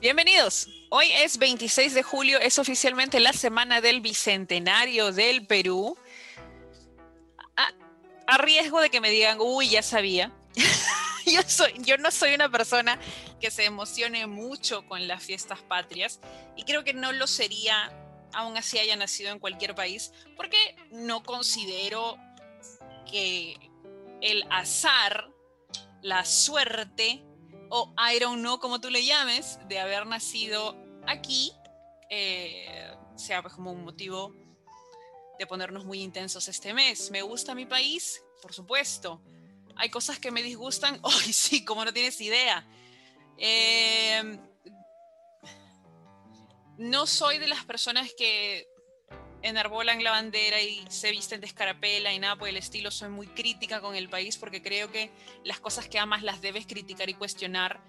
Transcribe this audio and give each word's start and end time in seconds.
Bienvenidos. 0.00 0.66
Hoy 0.88 1.12
es 1.12 1.36
26 1.36 1.92
de 1.92 2.02
julio, 2.02 2.40
es 2.40 2.58
oficialmente 2.58 3.20
la 3.20 3.34
semana 3.34 3.82
del 3.82 4.00
Bicentenario 4.00 5.12
del 5.12 5.46
Perú. 5.46 5.94
A, 8.26 8.38
riesgo 8.38 8.80
de 8.80 8.88
que 8.88 9.02
me 9.02 9.10
digan, 9.10 9.36
uy, 9.42 9.68
ya 9.68 9.82
sabía. 9.82 10.32
yo, 11.26 11.42
soy, 11.46 11.74
yo 11.80 11.98
no 11.98 12.10
soy 12.10 12.34
una 12.34 12.48
persona 12.48 12.98
que 13.42 13.50
se 13.50 13.66
emocione 13.66 14.26
mucho 14.26 14.86
con 14.86 15.06
las 15.06 15.22
fiestas 15.22 15.60
patrias 15.60 16.18
y 16.56 16.62
creo 16.62 16.82
que 16.82 16.94
no 16.94 17.12
lo 17.12 17.26
sería 17.26 17.92
aún 18.32 18.56
así 18.56 18.78
haya 18.78 18.96
nacido 18.96 19.30
en 19.32 19.38
cualquier 19.38 19.74
país, 19.74 20.12
porque 20.34 20.76
no 20.92 21.22
considero 21.22 22.16
que 23.10 23.54
el 24.22 24.46
azar, 24.48 25.28
la 26.00 26.24
suerte, 26.24 27.22
o 27.70 27.94
I 27.96 28.18
don't 28.18 28.40
know, 28.40 28.58
como 28.58 28.80
tú 28.80 28.90
le 28.90 29.04
llames, 29.04 29.58
de 29.68 29.78
haber 29.78 30.06
nacido 30.06 30.76
aquí, 31.06 31.52
eh, 32.10 32.92
sea 33.16 33.40
pues 33.42 33.54
como 33.54 33.72
un 33.72 33.84
motivo 33.84 34.34
de 35.38 35.46
ponernos 35.46 35.84
muy 35.84 36.02
intensos 36.02 36.48
este 36.48 36.74
mes. 36.74 37.10
¿Me 37.10 37.22
gusta 37.22 37.54
mi 37.54 37.64
país? 37.64 38.22
Por 38.42 38.52
supuesto. 38.52 39.22
Hay 39.76 39.88
cosas 39.88 40.18
que 40.18 40.30
me 40.30 40.42
disgustan. 40.42 41.00
¡Ay, 41.04 41.32
sí! 41.32 41.64
Como 41.64 41.84
no 41.84 41.92
tienes 41.92 42.20
idea. 42.20 42.66
Eh, 43.38 44.38
no 46.76 47.06
soy 47.06 47.38
de 47.38 47.46
las 47.46 47.64
personas 47.64 48.10
que 48.16 48.68
enarbolan 49.42 50.02
la 50.04 50.10
bandera 50.10 50.60
y 50.60 50.84
se 50.88 51.10
visten 51.10 51.40
de 51.40 51.46
escarapela 51.46 52.12
y 52.12 52.18
nada 52.18 52.36
por 52.36 52.48
el 52.48 52.56
estilo. 52.56 52.90
Soy 52.90 53.08
muy 53.08 53.26
crítica 53.26 53.80
con 53.80 53.94
el 53.94 54.08
país 54.08 54.36
porque 54.36 54.62
creo 54.62 54.90
que 54.90 55.10
las 55.44 55.60
cosas 55.60 55.88
que 55.88 55.98
amas 55.98 56.22
las 56.22 56.40
debes 56.40 56.66
criticar 56.66 57.08
y 57.08 57.14
cuestionar. 57.14 57.80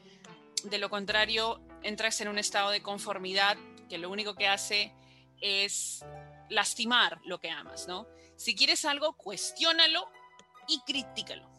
De 0.63 0.77
lo 0.77 0.89
contrario, 0.89 1.61
entras 1.83 2.21
en 2.21 2.27
un 2.27 2.37
estado 2.37 2.69
de 2.71 2.81
conformidad 2.81 3.57
que 3.89 3.97
lo 3.97 4.09
único 4.09 4.35
que 4.35 4.47
hace 4.47 4.93
es 5.41 6.05
lastimar 6.49 7.19
lo 7.25 7.39
que 7.39 7.49
amas, 7.49 7.87
¿no? 7.87 8.07
Si 8.37 8.55
quieres 8.55 8.85
algo, 8.85 9.13
cuestiónalo 9.13 10.09
y 10.67 10.81
critícalo. 10.81 11.49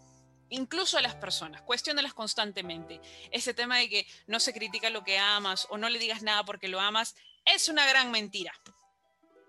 Incluso 0.50 0.98
a 0.98 1.02
las 1.02 1.14
personas, 1.14 1.62
cuestiónalas 1.62 2.12
constantemente. 2.12 3.00
Ese 3.30 3.54
tema 3.54 3.78
de 3.78 3.88
que 3.88 4.06
no 4.26 4.38
se 4.38 4.52
critica 4.52 4.90
lo 4.90 5.02
que 5.02 5.18
amas 5.18 5.66
o 5.70 5.78
no 5.78 5.88
le 5.88 5.98
digas 5.98 6.22
nada 6.22 6.44
porque 6.44 6.68
lo 6.68 6.80
amas 6.80 7.14
es 7.44 7.68
una 7.68 7.86
gran 7.86 8.10
mentira. 8.10 8.52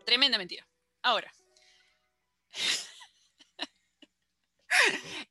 Tremenda 0.05 0.37
mentira. 0.37 0.67
Ahora, 1.01 1.33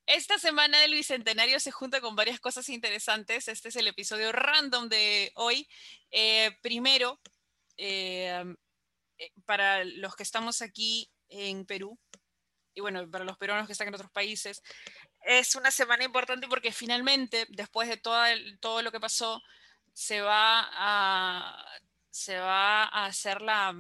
esta 0.07 0.39
semana 0.39 0.81
del 0.81 0.95
Bicentenario 0.95 1.61
se 1.61 1.71
junta 1.71 2.01
con 2.01 2.17
varias 2.17 2.41
cosas 2.41 2.69
interesantes. 2.69 3.49
Este 3.49 3.69
es 3.69 3.77
el 3.77 3.87
episodio 3.87 4.33
random 4.33 4.89
de 4.89 5.33
hoy. 5.35 5.69
Eh, 6.11 6.57
primero, 6.63 7.21
eh, 7.77 8.45
eh, 9.19 9.33
para 9.45 9.85
los 9.85 10.17
que 10.17 10.23
estamos 10.23 10.63
aquí 10.63 11.11
en 11.29 11.67
Perú, 11.67 11.99
y 12.75 12.81
bueno, 12.81 13.09
para 13.11 13.25
los 13.25 13.37
peruanos 13.37 13.67
que 13.67 13.73
están 13.73 13.89
en 13.89 13.95
otros 13.95 14.11
países, 14.11 14.63
es 15.25 15.55
una 15.55 15.71
semana 15.71 16.05
importante 16.05 16.49
porque 16.49 16.73
finalmente, 16.73 17.47
después 17.51 17.89
de 17.89 17.97
todo, 17.97 18.83
lo 18.83 18.93
que 18.93 19.01
pasó, 19.01 19.43
se 19.93 20.23
va 20.23 20.69
a, 20.73 21.65
se 22.11 22.39
va 22.39 22.85
a 22.85 23.07
hacer 23.07 23.43
la, 23.43 23.79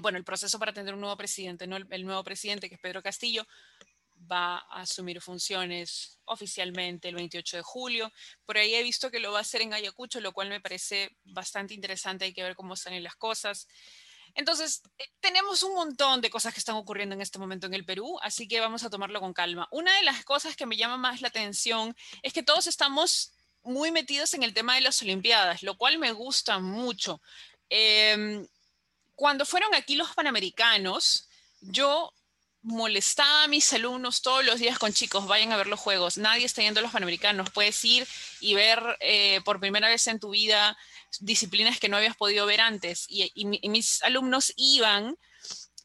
bueno, 0.00 0.18
el 0.18 0.24
proceso 0.24 0.58
para 0.58 0.72
tener 0.72 0.94
un 0.94 1.00
nuevo 1.00 1.16
presidente, 1.16 1.64
el, 1.64 2.04
nuevo 2.04 2.24
presidente, 2.24 2.68
que 2.68 2.74
es 2.74 2.80
Pedro 2.80 3.02
Castillo, 3.02 3.46
va 4.30 4.58
a 4.58 4.80
asumir 4.80 5.20
funciones 5.20 6.18
oficialmente 6.24 7.08
el 7.08 7.14
28 7.14 7.58
de 7.58 7.62
julio. 7.62 8.12
Por 8.44 8.58
ahí 8.58 8.74
he 8.74 8.82
visto 8.82 9.10
que 9.10 9.20
lo 9.20 9.32
va 9.32 9.38
a 9.38 9.42
hacer 9.42 9.60
en 9.62 9.74
Ayacucho, 9.74 10.20
lo 10.20 10.32
cual 10.32 10.48
me 10.48 10.60
parece 10.60 11.16
bastante 11.24 11.74
interesante. 11.74 12.24
Hay 12.24 12.32
que 12.32 12.42
ver 12.42 12.56
cómo 12.56 12.74
están 12.74 13.00
las 13.02 13.16
cosas. 13.16 13.68
Entonces, 14.34 14.82
eh, 14.98 15.04
tenemos 15.20 15.62
un 15.62 15.74
montón 15.74 16.20
de 16.20 16.30
cosas 16.30 16.52
que 16.52 16.60
están 16.60 16.76
ocurriendo 16.76 17.14
en 17.14 17.22
este 17.22 17.38
momento 17.38 17.66
en 17.66 17.74
el 17.74 17.84
Perú, 17.84 18.18
así 18.22 18.48
que 18.48 18.60
vamos 18.60 18.84
a 18.84 18.90
tomarlo 18.90 19.20
con 19.20 19.32
calma. 19.32 19.68
Una 19.70 19.94
de 19.96 20.02
las 20.02 20.24
cosas 20.24 20.56
que 20.56 20.66
me 20.66 20.76
llama 20.76 20.96
más 20.96 21.20
la 21.20 21.28
atención 21.28 21.96
es 22.22 22.32
que 22.32 22.42
todos 22.42 22.66
estamos 22.66 23.32
muy 23.62 23.90
metidos 23.90 24.34
en 24.34 24.42
el 24.42 24.54
tema 24.54 24.74
de 24.74 24.82
las 24.82 25.00
Olimpiadas, 25.02 25.62
lo 25.62 25.76
cual 25.76 25.98
me 25.98 26.12
gusta 26.12 26.58
mucho. 26.58 27.20
Eh, 27.70 28.46
cuando 29.16 29.44
fueron 29.44 29.74
aquí 29.74 29.96
los 29.96 30.14
Panamericanos, 30.14 31.28
yo 31.60 32.12
molestaba 32.62 33.44
a 33.44 33.48
mis 33.48 33.72
alumnos 33.72 34.22
todos 34.22 34.44
los 34.44 34.58
días 34.58 34.78
con 34.78 34.92
chicos, 34.92 35.26
vayan 35.26 35.52
a 35.52 35.56
ver 35.56 35.68
los 35.68 35.78
juegos, 35.80 36.18
nadie 36.18 36.44
está 36.44 36.62
yendo 36.62 36.80
a 36.80 36.82
los 36.82 36.92
Panamericanos, 36.92 37.50
puedes 37.50 37.82
ir 37.84 38.06
y 38.40 38.54
ver 38.54 38.80
eh, 39.00 39.40
por 39.44 39.60
primera 39.60 39.88
vez 39.88 40.06
en 40.08 40.18
tu 40.18 40.30
vida 40.30 40.76
disciplinas 41.20 41.78
que 41.78 41.88
no 41.88 41.96
habías 41.96 42.16
podido 42.16 42.44
ver 42.44 42.60
antes. 42.60 43.06
Y, 43.08 43.30
y 43.34 43.68
mis 43.68 44.02
alumnos 44.02 44.52
iban 44.56 45.16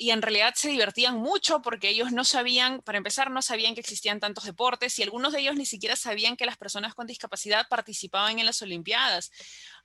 y 0.02 0.10
en 0.10 0.24
realidad 0.24 0.56
se 0.56 0.70
divertían 0.70 1.18
mucho 1.18 1.62
porque 1.62 1.90
ellos 1.90 2.12
no 2.12 2.26
sabían, 2.26 2.82
para 2.82 2.98
empezar, 2.98 3.30
no 3.30 3.44
sabían 3.44 3.76
que 3.76 3.82
existían 3.82 4.20
tantos 4.20 4.46
deportes 4.46 4.98
y 4.98 5.04
algunos 5.04 5.32
de 5.32 5.42
ellos 5.42 5.56
ni 5.56 5.68
siquiera 5.68 5.96
sabían 5.96 6.36
que 6.36 6.48
las 6.48 6.58
personas 6.58 6.96
con 6.96 7.06
discapacidad 7.06 7.68
participaban 7.70 8.40
en 8.40 8.48
las 8.48 8.64
Olimpiadas. 8.64 9.30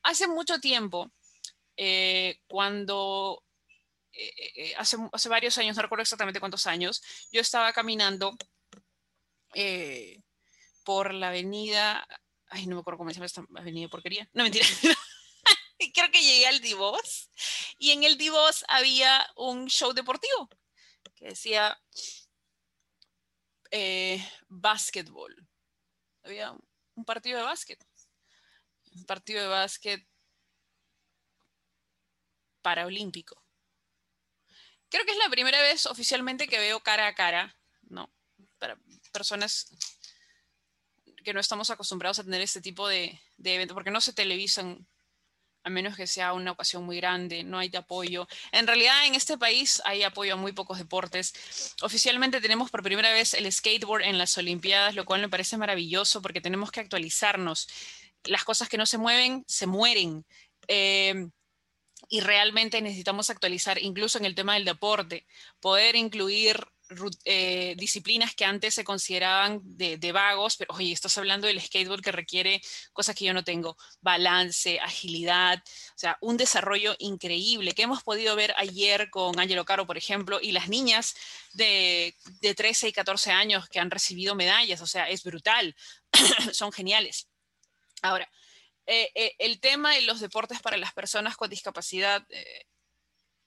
Hace 0.03 0.27
mucho 0.27 0.59
tiempo, 0.59 1.13
eh, 1.77 2.41
cuando 2.47 3.43
eh, 4.13 4.33
eh, 4.57 4.75
hace, 4.77 4.97
hace, 5.13 5.29
varios 5.29 5.59
años, 5.59 5.77
no 5.77 5.83
recuerdo 5.83 6.03
exactamente 6.03 6.41
cuántos 6.41 6.67
años, 6.67 7.03
yo 7.33 7.41
estaba 7.41 7.73
caminando 7.73 8.37
por 10.85 11.15
la 11.15 11.29
avenida, 11.29 12.07
ay, 12.49 12.67
no 12.67 12.77
me 12.77 12.81
acuerdo 12.81 12.99
cómo 12.99 13.11
se 13.11 13.15
llama 13.15 13.27
esta 13.27 13.45
avenida 13.57 13.89
porquería, 13.89 14.29
no 14.35 14.43
mentira. 14.43 14.67
Creo 15.95 16.11
que 16.11 16.23
llegué 16.23 16.47
al 16.47 16.61
Divos 16.61 17.31
y 17.79 17.91
en 17.91 18.05
el 18.05 18.19
Divos 18.19 18.65
había 18.69 19.27
un 19.37 19.67
show 19.69 19.93
deportivo 19.93 20.49
que 21.17 21.29
decía 21.29 21.79
eh, 23.71 24.25
básquetbol. 24.49 25.35
Había 26.23 26.53
un 26.95 27.05
partido 27.05 27.39
de 27.39 27.45
básquet. 27.45 27.85
Un 28.95 29.05
partido 29.05 29.43
de 29.43 29.49
básquet 29.49 30.07
paraolímpico. 32.67 33.41
Creo 34.89 35.05
que 35.05 35.13
es 35.13 35.19
la 35.19 35.31
primera 35.31 35.63
vez 35.63 35.87
oficialmente 35.87 36.49
que 36.49 36.59
veo 36.59 36.81
cara 36.81 37.07
a 37.07 37.15
cara, 37.15 37.57
¿no? 37.83 38.13
Para 38.59 38.77
personas 39.13 39.71
que 41.23 41.33
no 41.33 41.39
estamos 41.39 41.71
acostumbrados 41.71 42.19
a 42.19 42.25
tener 42.25 42.41
este 42.41 42.61
tipo 42.61 42.89
de, 42.89 43.21
de 43.37 43.55
eventos, 43.55 43.77
porque 43.77 43.93
no 43.93 44.01
se 44.01 44.13
televisan, 44.13 44.85
a 45.63 45.71
menos 45.71 45.95
que 45.95 46.09
sea 46.09 46.33
una 46.33 46.51
ocasión 46.51 46.83
muy 46.83 46.97
grande, 46.97 47.45
no 47.45 47.61
hay 47.61 47.71
apoyo. 47.77 48.27
En 48.51 48.67
realidad 48.67 49.07
en 49.07 49.15
este 49.15 49.39
país 49.39 49.81
hay 49.85 50.03
apoyo 50.03 50.35
a 50.35 50.37
muy 50.37 50.51
pocos 50.51 50.79
deportes. 50.79 51.73
Oficialmente 51.83 52.41
tenemos 52.41 52.73
por 52.73 52.83
primera 52.83 53.13
vez 53.13 53.35
el 53.35 53.53
skateboard 53.53 54.03
en 54.03 54.19
las 54.19 54.37
Olimpiadas, 54.39 54.97
lo 54.97 55.05
cual 55.05 55.21
me 55.21 55.29
parece 55.29 55.57
maravilloso 55.57 56.21
porque 56.21 56.41
tenemos 56.41 56.73
que 56.73 56.81
actualizarnos. 56.81 57.69
Las 58.25 58.43
cosas 58.43 58.69
que 58.69 58.77
no 58.77 58.87
se 58.87 58.99
mueven, 58.99 59.45
se 59.47 59.69
mueren. 59.69 60.27
Eh, 60.67 61.29
y 62.09 62.21
realmente 62.21 62.81
necesitamos 62.81 63.31
actualizar, 63.31 63.79
incluso 63.83 64.19
en 64.19 64.25
el 64.25 64.35
tema 64.35 64.55
del 64.55 64.65
deporte, 64.65 65.27
poder 65.61 65.97
incluir 65.97 66.57
eh, 67.25 67.75
disciplinas 67.77 68.37
que 68.37 68.45
antes 68.45 68.75
se 68.75 68.85
consideraban 68.85 69.61
de, 69.65 70.13
vagos, 70.13 70.57
pero 70.57 70.73
oye, 70.75 70.93
estás 70.93 71.19
hablando 71.19 71.49
del 71.49 71.61
skateboard 71.61 72.01
que 72.01 72.13
requiere 72.13 72.61
cosas 72.93 73.17
que 73.17 73.25
yo 73.25 73.35
no 73.35 73.43
tengo, 73.43 73.77
balance, 74.01 74.79
agilidad, 74.79 75.59
o 75.59 75.99
sea, 75.99 76.17
un 76.21 76.37
desarrollo 76.37 76.95
increíble 77.01 77.73
que 77.73 77.83
hemos 77.83 78.05
podido 78.05 78.37
ver 78.37 78.55
ayer 78.57 79.11
con 79.11 79.39
Angelo 79.41 79.65
Caro, 79.65 79.85
por 79.85 79.99
ejemplo, 79.99 80.39
y 80.41 80.53
las 80.53 80.69
niñas 80.69 81.17
de, 81.55 82.15
de 82.41 82.55
13 82.55 82.89
y 82.89 82.93
14 82.93 83.33
años 83.33 83.69
que 83.69 83.81
han 83.81 83.91
recibido 83.91 84.37
medallas, 84.37 84.81
o 84.81 84.87
sea, 84.87 85.11
es 85.11 85.25
brutal, 85.25 85.75
son 86.53 86.71
geniales. 86.71 87.29
Ahora, 88.01 88.31
eh, 88.87 89.11
eh, 89.17 89.35
el 89.39 89.61
tema 89.61 89.95
de 89.95 90.03
los 90.03 90.21
deportes 90.21 90.63
para 90.63 90.77
las 90.77 90.93
personas 90.93 91.37
con 91.37 91.51
discapacidad 91.51 92.25
eh, 92.31 92.67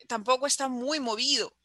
tampoco 0.08 0.46
está 0.48 0.68
muy 0.68 1.00
movido. 1.00 1.56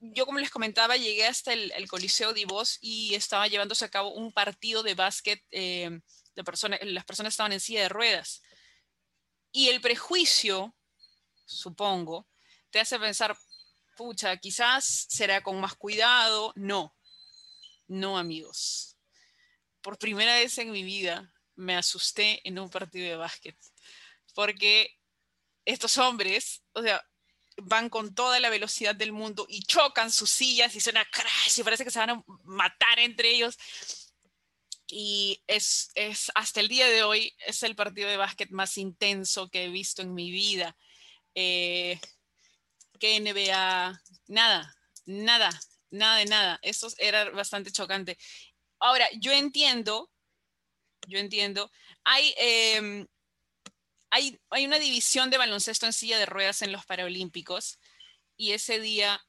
Yo, 0.00 0.26
como 0.26 0.38
les 0.38 0.50
comentaba, 0.50 0.98
llegué 0.98 1.26
hasta 1.26 1.54
el, 1.54 1.88
Coliseo 1.88 2.34
Divos 2.34 2.78
y 2.82 3.14
estaba 3.14 3.48
llevándose 3.48 3.86
a 3.86 3.90
cabo 3.90 4.12
un 4.12 4.32
partido 4.32 4.82
de 4.82 4.94
básquet 4.94 5.42
de 5.50 6.44
personas, 6.44 6.78
las 6.82 7.06
personas 7.06 7.32
estaban 7.32 7.52
en 7.54 7.60
silla 7.60 7.82
de 7.82 7.88
ruedas. 7.88 8.42
Y 9.50 9.68
el 9.68 9.80
prejuicio, 9.80 10.76
supongo, 11.46 12.28
te 12.70 12.80
hace 12.80 12.98
pensar, 12.98 13.34
pucha, 13.96 14.36
quizás 14.36 15.06
será 15.08 15.42
con 15.42 15.58
más 15.58 15.74
cuidado. 15.74 16.52
No, 16.54 16.94
no 17.86 18.18
amigos. 18.18 18.98
Por 19.80 19.96
primera 19.96 20.34
vez 20.34 20.58
en 20.58 20.70
mi 20.70 20.82
vida 20.82 21.33
me 21.56 21.76
asusté 21.76 22.40
en 22.46 22.58
un 22.58 22.70
partido 22.70 23.08
de 23.08 23.16
básquet, 23.16 23.56
porque 24.34 24.98
estos 25.64 25.98
hombres, 25.98 26.62
o 26.72 26.82
sea, 26.82 27.04
van 27.56 27.88
con 27.88 28.14
toda 28.14 28.40
la 28.40 28.50
velocidad 28.50 28.94
del 28.94 29.12
mundo 29.12 29.46
y 29.48 29.62
chocan 29.62 30.10
sus 30.10 30.30
sillas 30.30 30.74
y 30.74 30.80
suena 30.80 31.04
crash 31.04 31.60
y 31.60 31.62
parece 31.62 31.84
que 31.84 31.90
se 31.90 32.00
van 32.00 32.10
a 32.10 32.24
matar 32.44 32.98
entre 32.98 33.30
ellos. 33.30 33.56
y 34.86 35.42
es, 35.46 35.90
es, 35.94 36.30
hasta 36.34 36.60
el 36.60 36.68
día 36.68 36.86
de 36.86 37.02
hoy, 37.02 37.34
es 37.46 37.62
el 37.62 37.74
partido 37.74 38.08
de 38.08 38.16
básquet 38.16 38.50
más 38.50 38.76
intenso 38.78 39.48
que 39.48 39.64
he 39.64 39.68
visto 39.68 40.02
en 40.02 40.14
mi 40.14 40.30
vida. 40.30 40.76
Eh, 41.34 41.98
que 42.98 43.20
NBA, 43.20 44.00
nada, 44.28 44.76
nada, 45.06 45.50
nada 45.90 46.16
de 46.18 46.26
nada. 46.26 46.58
Eso 46.62 46.88
era 46.98 47.30
bastante 47.30 47.72
chocante. 47.72 48.18
Ahora, 48.78 49.08
yo 49.18 49.32
entiendo, 49.32 50.10
yo 51.06 51.18
entiendo, 51.18 51.70
hay, 52.04 52.34
em, 52.38 53.06
hay, 54.10 54.38
hay 54.50 54.64
una 54.66 54.78
división 54.78 55.30
de 55.30 55.38
baloncesto 55.38 55.86
en 55.86 55.92
silla 55.92 56.18
de 56.18 56.26
ruedas 56.26 56.62
en 56.62 56.72
los 56.72 56.86
Paralímpicos 56.86 57.78
y 58.36 58.52
ese 58.52 58.80
día 58.80 59.24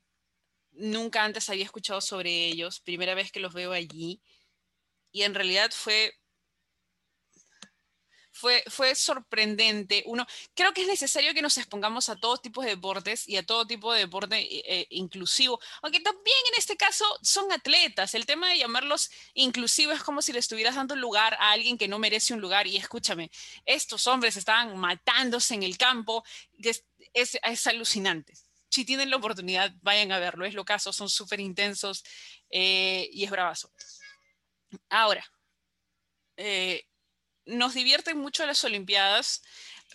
nunca 0.72 1.24
antes 1.24 1.50
había 1.50 1.66
escuchado 1.66 2.02
sobre 2.02 2.48
ellos, 2.48 2.82
primera 2.82 3.16
vez 3.16 3.32
que 3.32 3.40
los 3.40 3.54
veo 3.54 3.72
allí 3.72 4.22
y 5.12 5.24
en 5.24 5.34
realidad 5.34 5.72
fue 5.72 6.14
fue, 8.36 8.64
fue 8.68 8.94
sorprendente. 8.96 10.04
Uno, 10.06 10.28
creo 10.54 10.74
que 10.74 10.82
es 10.82 10.88
necesario 10.88 11.34
que 11.34 11.42
nos 11.42 11.58
expongamos 11.58 12.10
a 12.10 12.18
todo 12.18 12.38
tipo 12.38 12.62
de 12.62 12.72
deportes 12.72 13.28
y 13.30 13.38
a 13.38 13.46
todo 13.46 13.66
tipo 13.66 13.94
de 13.94 14.02
deporte 14.02 14.38
eh, 14.38 14.64
eh, 14.68 14.88
inclusivo, 14.90 15.60
aunque 15.82 16.02
también 16.02 16.38
en 16.52 16.60
este 16.60 16.76
caso 16.76 17.06
son 17.22 17.50
atletas. 17.54 18.14
El 18.14 18.26
tema 18.26 18.50
de 18.50 18.58
llamarlos 18.58 19.10
inclusivos 19.34 19.96
es 19.96 20.04
como 20.04 20.22
si 20.22 20.34
le 20.34 20.40
estuvieras 20.40 20.76
dando 20.76 20.98
lugar 20.98 21.36
a 21.36 21.52
alguien 21.52 21.78
que 21.78 21.88
no 21.88 21.98
merece 21.98 22.34
un 22.34 22.42
lugar. 22.42 22.68
Y 22.68 22.76
escúchame, 22.76 23.32
estos 23.66 24.06
hombres 24.06 24.36
estaban 24.36 24.78
matándose 24.78 25.54
en 25.54 25.64
el 25.64 25.78
campo, 25.78 26.24
es, 26.60 26.84
es, 27.14 27.68
alucinante. 27.68 28.34
Si 28.70 28.84
tienen 28.84 29.10
la 29.10 29.16
oportunidad, 29.16 29.72
vayan 29.82 30.12
a 30.12 30.20
verlo. 30.20 30.46
Es 30.46 30.54
lo 30.54 30.66
caso, 30.66 30.92
son 30.92 31.10
súper 31.10 31.40
intensos 31.40 32.04
eh, 32.50 33.10
y 33.14 33.24
es 33.24 33.32
bravazo. 33.32 33.72
Ahora, 34.90 35.26
eh, 36.36 36.86
nos 37.46 37.74
divierten 37.74 38.18
mucho 38.18 38.46
las 38.46 38.64
Olimpiadas. 38.64 39.42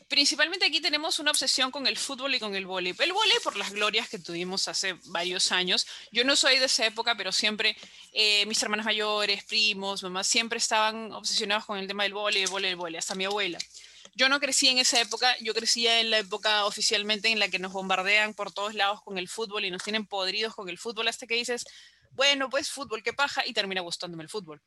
Principalmente 0.09 0.67
aquí 0.67 0.81
tenemos 0.81 1.19
una 1.19 1.31
obsesión 1.31 1.71
con 1.71 1.87
el 1.87 1.97
fútbol 1.97 2.35
y 2.35 2.41
con 2.41 2.55
el 2.55 2.67
vóley. 2.67 2.95
El 2.99 3.13
vóley 3.13 3.37
por 3.43 3.57
las 3.57 3.73
glorias 3.73 4.09
que 4.09 4.19
tuvimos 4.19 4.69
hace 4.69 4.95
varios 5.07 5.53
años. 5.53 5.87
Yo 6.13 6.25
no 6.25 6.37
soy 6.37 6.59
de 6.59 6.67
esa 6.67 6.87
época, 6.87 7.17
pero 7.17 7.33
siempre 7.33 7.77
eh, 8.13 8.47
mis 8.47 8.63
hermanas 8.63 8.87
mayores, 8.87 9.45
primos, 9.45 10.03
mamás, 10.03 10.27
siempre 10.27 10.59
estaban 10.59 11.13
obsesionados 11.13 11.65
con 11.65 11.79
el 11.79 11.87
tema 11.87 12.05
del 12.05 12.15
vóley, 12.15 12.43
el 12.43 12.49
vóley, 12.49 12.71
el 12.71 12.77
vóley, 12.77 12.97
hasta 12.97 13.15
mi 13.15 13.25
abuela. 13.25 13.59
Yo 14.15 14.29
no 14.29 14.41
crecí 14.41 14.69
en 14.69 14.79
esa 14.79 15.01
época, 15.01 15.37
yo 15.41 15.55
crecía 15.55 16.01
en 16.01 16.11
la 16.11 16.19
época 16.19 16.65
oficialmente 16.67 17.29
en 17.29 17.39
la 17.39 17.49
que 17.49 17.59
nos 17.59 17.73
bombardean 17.73 18.35
por 18.35 18.53
todos 18.53 18.75
lados 18.75 19.03
con 19.03 19.19
el 19.19 19.29
fútbol 19.29 19.65
y 19.65 19.71
nos 19.71 19.83
tienen 19.83 20.07
podridos 20.07 20.55
con 20.55 20.69
el 20.69 20.79
fútbol 20.79 21.09
hasta 21.09 21.27
que 21.27 21.37
dices, 21.37 21.65
bueno, 22.11 22.51
pues 22.51 22.71
fútbol, 22.71 23.03
qué 23.03 23.13
paja, 23.13 23.47
y 23.47 23.53
termina 23.53 23.81
gustándome 23.81 24.23
el 24.23 24.29
fútbol. 24.29 24.61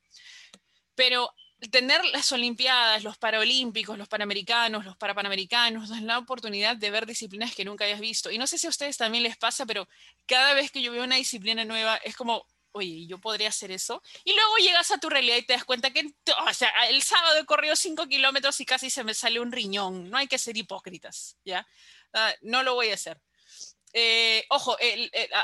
Pero 0.95 1.29
tener 1.71 2.04
las 2.06 2.31
Olimpiadas, 2.31 3.04
los 3.04 3.18
Paralímpicos, 3.18 3.98
los 3.98 4.07
Panamericanos, 4.07 4.86
los 4.86 4.98
Parapanamericanos, 4.98 5.89
nos 5.89 6.01
la 6.01 6.18
oportunidad 6.18 6.75
de 6.77 6.92
ver 6.92 7.06
disciplinas 7.06 7.56
que 7.56 7.65
nunca 7.65 7.86
hayas 7.86 8.00
visto. 8.00 8.31
Y 8.31 8.38
no 8.38 8.48
sé 8.48 8.57
si 8.57 8.68
a 8.68 8.69
ustedes 8.69 8.98
también 8.98 9.24
les 9.24 9.38
pasa, 9.38 9.65
pero 9.65 9.88
cada 10.25 10.54
vez 10.54 10.71
que 10.71 10.81
yo 10.81 10.92
veo 10.92 11.04
una 11.04 11.15
disciplina 11.15 11.65
nueva 11.65 11.98
es 11.98 12.15
como, 12.15 12.45
oye, 12.74 13.06
yo 13.07 13.19
podría 13.19 13.50
hacer 13.50 13.71
eso. 13.71 14.01
Y 14.24 14.33
luego 14.33 14.57
llegas 14.57 14.92
a 14.92 14.98
tu 14.98 15.10
realidad 15.10 15.38
y 15.38 15.44
te 15.44 15.54
das 15.54 15.63
cuenta 15.63 15.92
que, 15.92 16.06
o 16.48 16.54
sea, 16.54 16.69
el 16.89 17.01
sábado 17.01 17.39
he 17.39 17.45
corrido 17.45 17.75
5 17.75 18.07
kilómetros 18.07 18.60
y 18.60 18.65
casi 18.65 18.89
se 18.89 19.04
me 19.04 19.13
sale 19.13 19.39
un 19.39 19.51
riñón. 19.51 20.10
No 20.10 20.18
hay 20.18 20.27
que 20.27 20.38
ser 20.38 20.57
hipócritas, 20.57 21.38
¿ya? 21.45 21.65
Ah, 22.13 22.33
no 22.42 22.63
lo 22.63 22.75
voy 22.75 22.89
a 22.89 22.95
hacer. 22.95 23.19
Eh, 23.94 24.45
ojo, 24.50 24.75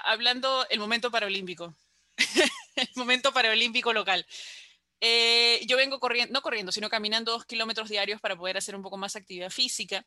hablando 0.04 0.66
el 0.70 0.80
momento 0.80 1.12
paralímpico. 1.12 1.76
el 2.76 2.90
momento 2.96 3.32
paralímpico 3.32 3.94
local. 3.94 4.26
Eh, 5.02 5.62
yo 5.66 5.78
vengo 5.78 6.00
corriendo, 6.00 6.34
no 6.34 6.42
corriendo, 6.42 6.72
sino 6.72 6.90
caminando 6.90 7.32
dos 7.32 7.46
kilómetros 7.46 7.90
diarios 7.90 8.20
para 8.20 8.36
poder 8.36 8.58
hacer 8.58 8.76
un 8.76 8.82
poco 8.82 8.98
más 8.98 9.16
actividad 9.16 9.50
física. 9.50 10.06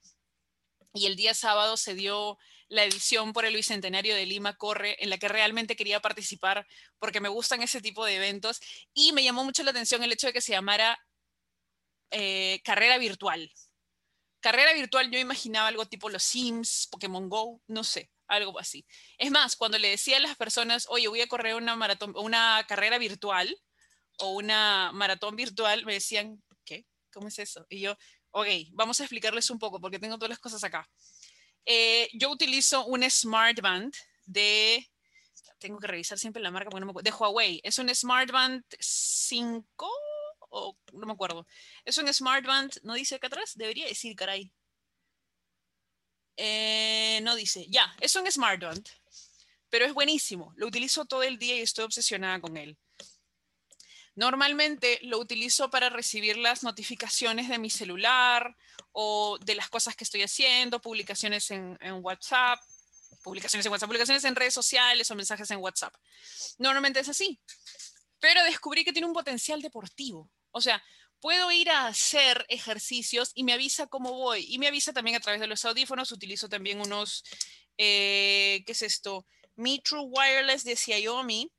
Y 0.94 1.06
el 1.06 1.16
día 1.16 1.32
sábado 1.32 1.76
se 1.76 1.94
dio 1.94 2.38
la 2.68 2.84
edición 2.84 3.32
por 3.32 3.44
el 3.44 3.54
Bicentenario 3.54 4.14
de 4.14 4.26
Lima 4.26 4.56
Corre, 4.56 5.02
en 5.02 5.10
la 5.10 5.18
que 5.18 5.28
realmente 5.28 5.76
quería 5.76 6.00
participar 6.00 6.66
porque 6.98 7.20
me 7.20 7.28
gustan 7.28 7.62
ese 7.62 7.80
tipo 7.80 8.04
de 8.04 8.16
eventos. 8.16 8.60
Y 8.92 9.12
me 9.12 9.24
llamó 9.24 9.44
mucho 9.44 9.62
la 9.62 9.70
atención 9.70 10.02
el 10.02 10.12
hecho 10.12 10.26
de 10.26 10.32
que 10.32 10.40
se 10.40 10.52
llamara 10.52 10.98
eh, 12.10 12.60
carrera 12.64 12.98
virtual. 12.98 13.50
Carrera 14.40 14.74
virtual, 14.74 15.10
yo 15.10 15.18
imaginaba 15.18 15.68
algo 15.68 15.86
tipo 15.86 16.10
los 16.10 16.22
Sims, 16.22 16.88
Pokémon 16.90 17.28
Go, 17.28 17.60
no 17.68 17.84
sé, 17.84 18.10
algo 18.26 18.58
así. 18.58 18.84
Es 19.16 19.30
más, 19.30 19.56
cuando 19.56 19.78
le 19.78 19.88
decía 19.88 20.16
a 20.18 20.20
las 20.20 20.36
personas, 20.36 20.86
oye, 20.90 21.08
voy 21.08 21.20
a 21.20 21.28
correr 21.28 21.54
una 21.54 21.76
maratón, 21.76 22.12
una 22.16 22.64
carrera 22.68 22.98
virtual, 22.98 23.56
o 24.22 24.30
una 24.30 24.92
maratón 24.92 25.34
virtual, 25.34 25.84
me 25.84 25.94
decían, 25.94 26.40
¿qué? 26.64 26.86
¿Cómo 27.12 27.26
es 27.26 27.40
eso? 27.40 27.66
Y 27.68 27.80
yo, 27.80 27.96
ok, 28.30 28.46
vamos 28.70 29.00
a 29.00 29.02
explicarles 29.02 29.50
un 29.50 29.58
poco 29.58 29.80
porque 29.80 29.98
tengo 29.98 30.16
todas 30.16 30.30
las 30.30 30.38
cosas 30.38 30.62
acá. 30.62 30.88
Eh, 31.64 32.08
yo 32.12 32.30
utilizo 32.30 32.86
un 32.86 33.08
Smartband 33.08 33.92
de, 34.24 34.88
tengo 35.58 35.80
que 35.80 35.88
revisar 35.88 36.18
siempre 36.20 36.40
la 36.40 36.52
marca 36.52 36.70
porque 36.70 36.80
no 36.80 36.86
me 36.86 36.90
acuerdo, 36.90 37.10
de 37.10 37.16
Huawei. 37.16 37.60
Es 37.64 37.78
un 37.78 37.92
Smartband 37.92 38.64
5 38.78 39.90
o 40.50 40.76
no 40.92 41.06
me 41.06 41.12
acuerdo. 41.12 41.44
Es 41.84 41.98
un 41.98 42.12
Smartband, 42.12 42.78
¿no 42.84 42.94
dice 42.94 43.16
acá 43.16 43.26
atrás? 43.26 43.56
Debería 43.56 43.88
decir, 43.88 44.14
caray. 44.14 44.52
Eh, 46.36 47.18
no 47.24 47.34
dice, 47.34 47.66
ya, 47.68 47.92
es 48.00 48.14
un 48.14 48.30
Smartband, 48.30 48.88
pero 49.68 49.84
es 49.84 49.92
buenísimo. 49.92 50.52
Lo 50.56 50.68
utilizo 50.68 51.06
todo 51.06 51.24
el 51.24 51.38
día 51.38 51.56
y 51.56 51.62
estoy 51.62 51.84
obsesionada 51.84 52.40
con 52.40 52.56
él. 52.56 52.78
Normalmente 54.14 54.98
lo 55.02 55.18
utilizo 55.18 55.70
para 55.70 55.88
recibir 55.88 56.36
las 56.36 56.62
notificaciones 56.62 57.48
de 57.48 57.58
mi 57.58 57.70
celular 57.70 58.56
o 58.92 59.38
de 59.38 59.54
las 59.54 59.70
cosas 59.70 59.96
que 59.96 60.04
estoy 60.04 60.22
haciendo, 60.22 60.82
publicaciones 60.82 61.50
en, 61.50 61.78
WhatsApp, 62.02 62.60
publicaciones 63.22 63.64
en 63.64 63.72
WhatsApp, 63.72 63.88
publicaciones 63.88 64.24
en 64.24 64.36
redes 64.36 64.52
sociales 64.52 65.10
o 65.10 65.14
mensajes 65.14 65.50
en 65.50 65.58
WhatsApp. 65.58 65.94
Normalmente 66.58 67.00
es 67.00 67.08
así. 67.08 67.40
Pero 68.20 68.44
descubrí 68.44 68.84
que 68.84 68.92
tiene 68.92 69.08
un 69.08 69.14
potencial 69.14 69.62
deportivo. 69.62 70.30
O 70.50 70.60
sea, 70.60 70.82
puedo 71.18 71.50
ir 71.50 71.70
a 71.70 71.86
hacer 71.86 72.44
ejercicios 72.50 73.30
y 73.34 73.44
me 73.44 73.54
avisa 73.54 73.86
cómo 73.86 74.12
voy. 74.12 74.44
Y 74.46 74.58
me 74.58 74.68
avisa 74.68 74.92
también 74.92 75.16
a 75.16 75.20
través 75.20 75.40
de 75.40 75.46
los 75.46 75.64
audífonos. 75.64 76.12
Utilizo 76.12 76.50
también 76.50 76.80
unos, 76.80 77.24
eh, 77.78 78.62
¿qué 78.66 78.72
es 78.72 78.82
esto? 78.82 79.26
Mi 79.56 79.80
True 79.80 80.02
Wireless 80.02 80.64
de 80.64 80.76
Xiaomi 80.76 81.50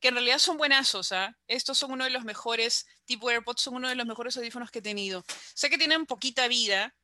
que 0.00 0.08
en 0.08 0.14
realidad 0.14 0.38
son 0.38 0.56
buenazos. 0.56 1.12
¿ah? 1.12 1.36
Estos 1.46 1.78
son 1.78 1.92
uno 1.92 2.04
de 2.04 2.10
los 2.10 2.24
mejores, 2.24 2.86
tipo 3.04 3.30
AirPods, 3.30 3.62
son 3.62 3.74
uno 3.76 3.88
de 3.88 3.94
los 3.94 4.06
mejores 4.06 4.36
audífonos 4.36 4.70
que 4.70 4.80
he 4.80 4.82
tenido. 4.82 5.24
Sé 5.54 5.70
que 5.70 5.78
tienen 5.78 6.06
poquita 6.06 6.48
vida, 6.48 6.94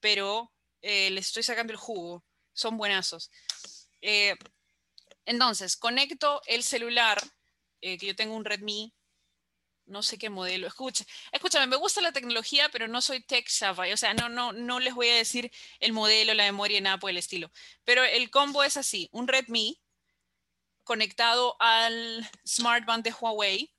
pero 0.00 0.52
eh, 0.82 1.10
les 1.10 1.28
estoy 1.28 1.42
sacando 1.42 1.72
el 1.72 1.78
jugo. 1.78 2.24
Son 2.52 2.76
buenazos. 2.76 3.30
Eh, 4.00 4.34
entonces, 5.24 5.76
conecto 5.76 6.42
el 6.46 6.62
celular, 6.62 7.22
eh, 7.80 7.96
que 7.96 8.06
yo 8.06 8.16
tengo 8.16 8.34
un 8.34 8.44
Redmi, 8.44 8.92
no 9.86 10.02
sé 10.02 10.18
qué 10.18 10.30
modelo. 10.30 10.66
Escucha, 10.66 11.04
escúchame, 11.32 11.66
me 11.66 11.76
gusta 11.76 12.00
la 12.00 12.12
tecnología, 12.12 12.68
pero 12.70 12.88
no 12.88 13.02
soy 13.02 13.22
tech 13.22 13.48
savvy. 13.48 13.92
O 13.92 13.96
sea, 13.96 14.14
no, 14.14 14.28
no, 14.28 14.52
no 14.52 14.80
les 14.80 14.94
voy 14.94 15.08
a 15.08 15.16
decir 15.16 15.50
el 15.80 15.92
modelo, 15.92 16.34
la 16.34 16.44
memoria, 16.44 16.80
nada 16.80 16.98
por 16.98 17.10
el 17.10 17.16
estilo. 17.16 17.50
Pero 17.84 18.04
el 18.04 18.30
combo 18.30 18.62
es 18.62 18.76
así: 18.76 19.08
un 19.12 19.28
Redmi 19.28 19.80
conectado 20.90 21.54
al 21.60 22.28
smartband 22.44 23.04
de 23.04 23.12
Huawei 23.12 23.72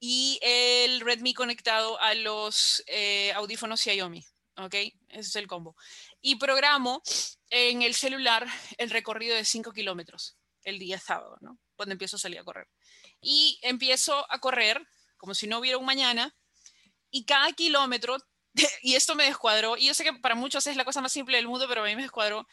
y 0.00 0.40
el 0.42 1.02
Redmi 1.02 1.34
conectado 1.34 2.00
a 2.00 2.14
los 2.14 2.82
eh, 2.88 3.30
audífonos 3.34 3.80
Xiaomi. 3.80 4.24
¿Ok? 4.56 4.74
Ese 4.74 5.20
es 5.20 5.36
el 5.36 5.46
combo. 5.46 5.76
Y 6.20 6.34
programo 6.34 7.00
en 7.48 7.82
el 7.82 7.94
celular 7.94 8.44
el 8.76 8.90
recorrido 8.90 9.36
de 9.36 9.44
5 9.44 9.70
kilómetros 9.70 10.36
el 10.64 10.80
día 10.80 10.98
sábado, 10.98 11.38
¿no? 11.42 11.60
Cuando 11.76 11.92
empiezo 11.92 12.16
a 12.16 12.18
salir 12.18 12.40
a 12.40 12.44
correr. 12.44 12.66
Y 13.20 13.60
empiezo 13.62 14.26
a 14.32 14.40
correr 14.40 14.84
como 15.16 15.32
si 15.32 15.46
no 15.46 15.60
hubiera 15.60 15.78
un 15.78 15.86
mañana 15.86 16.34
y 17.12 17.24
cada 17.24 17.52
kilómetro, 17.52 18.16
y 18.82 18.96
esto 18.96 19.14
me 19.14 19.26
descuadró, 19.26 19.76
y 19.76 19.86
yo 19.86 19.94
sé 19.94 20.02
que 20.02 20.14
para 20.14 20.34
muchos 20.34 20.66
es 20.66 20.74
la 20.74 20.84
cosa 20.84 21.02
más 21.02 21.12
simple 21.12 21.36
del 21.36 21.46
mundo, 21.46 21.66
pero 21.68 21.82
a 21.82 21.86
mí 21.86 21.94
me 21.94 22.02
descuadró, 22.02 22.48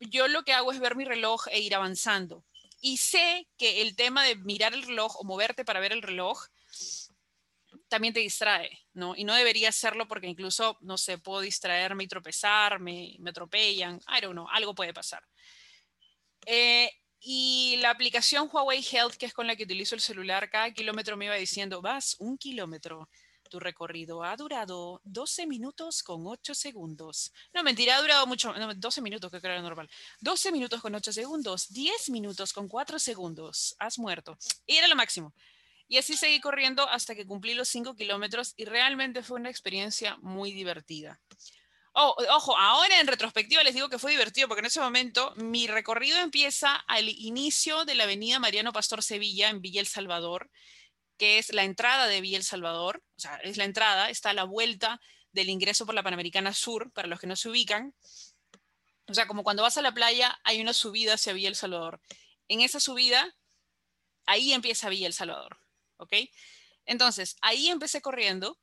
yo 0.00 0.26
lo 0.26 0.42
que 0.42 0.54
hago 0.54 0.72
es 0.72 0.80
ver 0.80 0.96
mi 0.96 1.04
reloj 1.04 1.46
e 1.52 1.60
ir 1.60 1.76
avanzando. 1.76 2.44
Y 2.86 2.98
sé 2.98 3.48
que 3.58 3.82
el 3.82 3.96
tema 3.96 4.22
de 4.22 4.36
mirar 4.36 4.72
el 4.72 4.84
reloj 4.84 5.16
o 5.18 5.24
moverte 5.24 5.64
para 5.64 5.80
ver 5.80 5.92
el 5.92 6.02
reloj 6.02 6.38
también 7.88 8.14
te 8.14 8.20
distrae, 8.20 8.70
¿no? 8.92 9.16
Y 9.16 9.24
no 9.24 9.34
debería 9.34 9.70
hacerlo 9.70 10.06
porque 10.06 10.28
incluso, 10.28 10.78
no 10.82 10.96
sé, 10.96 11.18
puedo 11.18 11.40
distraerme 11.40 12.04
y 12.04 12.06
tropezar, 12.06 12.78
me, 12.78 13.16
me 13.18 13.30
atropellan, 13.30 13.96
I 14.06 14.20
don't 14.20 14.34
know, 14.34 14.46
algo 14.52 14.72
puede 14.72 14.94
pasar. 14.94 15.20
Eh, 16.46 16.88
y 17.18 17.76
la 17.80 17.90
aplicación 17.90 18.48
Huawei 18.52 18.86
Health, 18.88 19.16
que 19.16 19.26
es 19.26 19.34
con 19.34 19.48
la 19.48 19.56
que 19.56 19.64
utilizo 19.64 19.96
el 19.96 20.00
celular, 20.00 20.48
cada 20.48 20.72
kilómetro 20.72 21.16
me 21.16 21.24
iba 21.24 21.34
diciendo, 21.34 21.82
vas 21.82 22.14
un 22.20 22.38
kilómetro, 22.38 23.08
tu 23.48 23.60
recorrido 23.60 24.22
ha 24.22 24.36
durado 24.36 25.00
12 25.04 25.46
minutos 25.46 26.02
con 26.02 26.26
8 26.26 26.54
segundos. 26.54 27.32
No, 27.52 27.62
mentira, 27.62 27.96
ha 27.96 28.00
durado 28.00 28.26
mucho, 28.26 28.52
12 28.54 29.00
minutos, 29.00 29.30
que 29.30 29.38
era 29.38 29.60
normal. 29.60 29.88
12 30.20 30.52
minutos 30.52 30.80
con 30.80 30.94
8 30.94 31.12
segundos, 31.12 31.72
10 31.72 32.10
minutos 32.10 32.52
con 32.52 32.68
4 32.68 32.98
segundos. 32.98 33.74
Has 33.78 33.98
muerto. 33.98 34.38
Era 34.66 34.88
lo 34.88 34.96
máximo. 34.96 35.34
Y 35.88 35.98
así 35.98 36.16
seguí 36.16 36.40
corriendo 36.40 36.88
hasta 36.88 37.14
que 37.14 37.26
cumplí 37.26 37.54
los 37.54 37.68
5 37.68 37.94
kilómetros 37.94 38.54
y 38.56 38.64
realmente 38.64 39.22
fue 39.22 39.38
una 39.38 39.50
experiencia 39.50 40.16
muy 40.20 40.52
divertida. 40.52 41.20
Oh, 41.98 42.14
ojo, 42.30 42.54
ahora 42.58 43.00
en 43.00 43.06
retrospectiva 43.06 43.62
les 43.62 43.74
digo 43.74 43.88
que 43.88 43.98
fue 43.98 44.10
divertido 44.10 44.48
porque 44.48 44.60
en 44.60 44.66
ese 44.66 44.80
momento 44.80 45.32
mi 45.36 45.66
recorrido 45.66 46.18
empieza 46.18 46.74
al 46.74 47.08
inicio 47.08 47.86
de 47.86 47.94
la 47.94 48.04
avenida 48.04 48.38
Mariano 48.38 48.70
Pastor 48.70 49.02
Sevilla 49.02 49.48
en 49.48 49.62
Villa 49.62 49.80
El 49.80 49.86
Salvador, 49.86 50.50
que 51.18 51.38
es 51.38 51.52
la 51.52 51.64
entrada 51.64 52.06
de 52.06 52.20
Villa 52.20 52.38
El 52.38 52.44
Salvador, 52.44 53.02
o 53.16 53.20
sea, 53.20 53.36
es 53.36 53.56
la 53.56 53.64
entrada, 53.64 54.10
está 54.10 54.30
a 54.30 54.34
la 54.34 54.44
vuelta 54.44 55.00
del 55.32 55.48
ingreso 55.50 55.86
por 55.86 55.94
la 55.94 56.02
Panamericana 56.02 56.52
Sur, 56.52 56.92
para 56.92 57.08
los 57.08 57.20
que 57.20 57.26
no 57.26 57.36
se 57.36 57.48
ubican. 57.48 57.94
O 59.08 59.14
sea, 59.14 59.26
como 59.26 59.44
cuando 59.44 59.62
vas 59.62 59.76
a 59.78 59.82
la 59.82 59.92
playa 59.92 60.38
hay 60.44 60.60
una 60.60 60.72
subida 60.72 61.14
hacia 61.14 61.32
Villa 61.32 61.48
El 61.48 61.56
Salvador. 61.56 62.00
En 62.48 62.60
esa 62.60 62.80
subida, 62.80 63.34
ahí 64.26 64.52
empieza 64.52 64.88
Villa 64.88 65.06
El 65.06 65.12
Salvador. 65.12 65.58
¿ok? 65.98 66.12
Entonces, 66.84 67.36
ahí 67.40 67.68
empecé 67.68 68.00
corriendo 68.00 68.58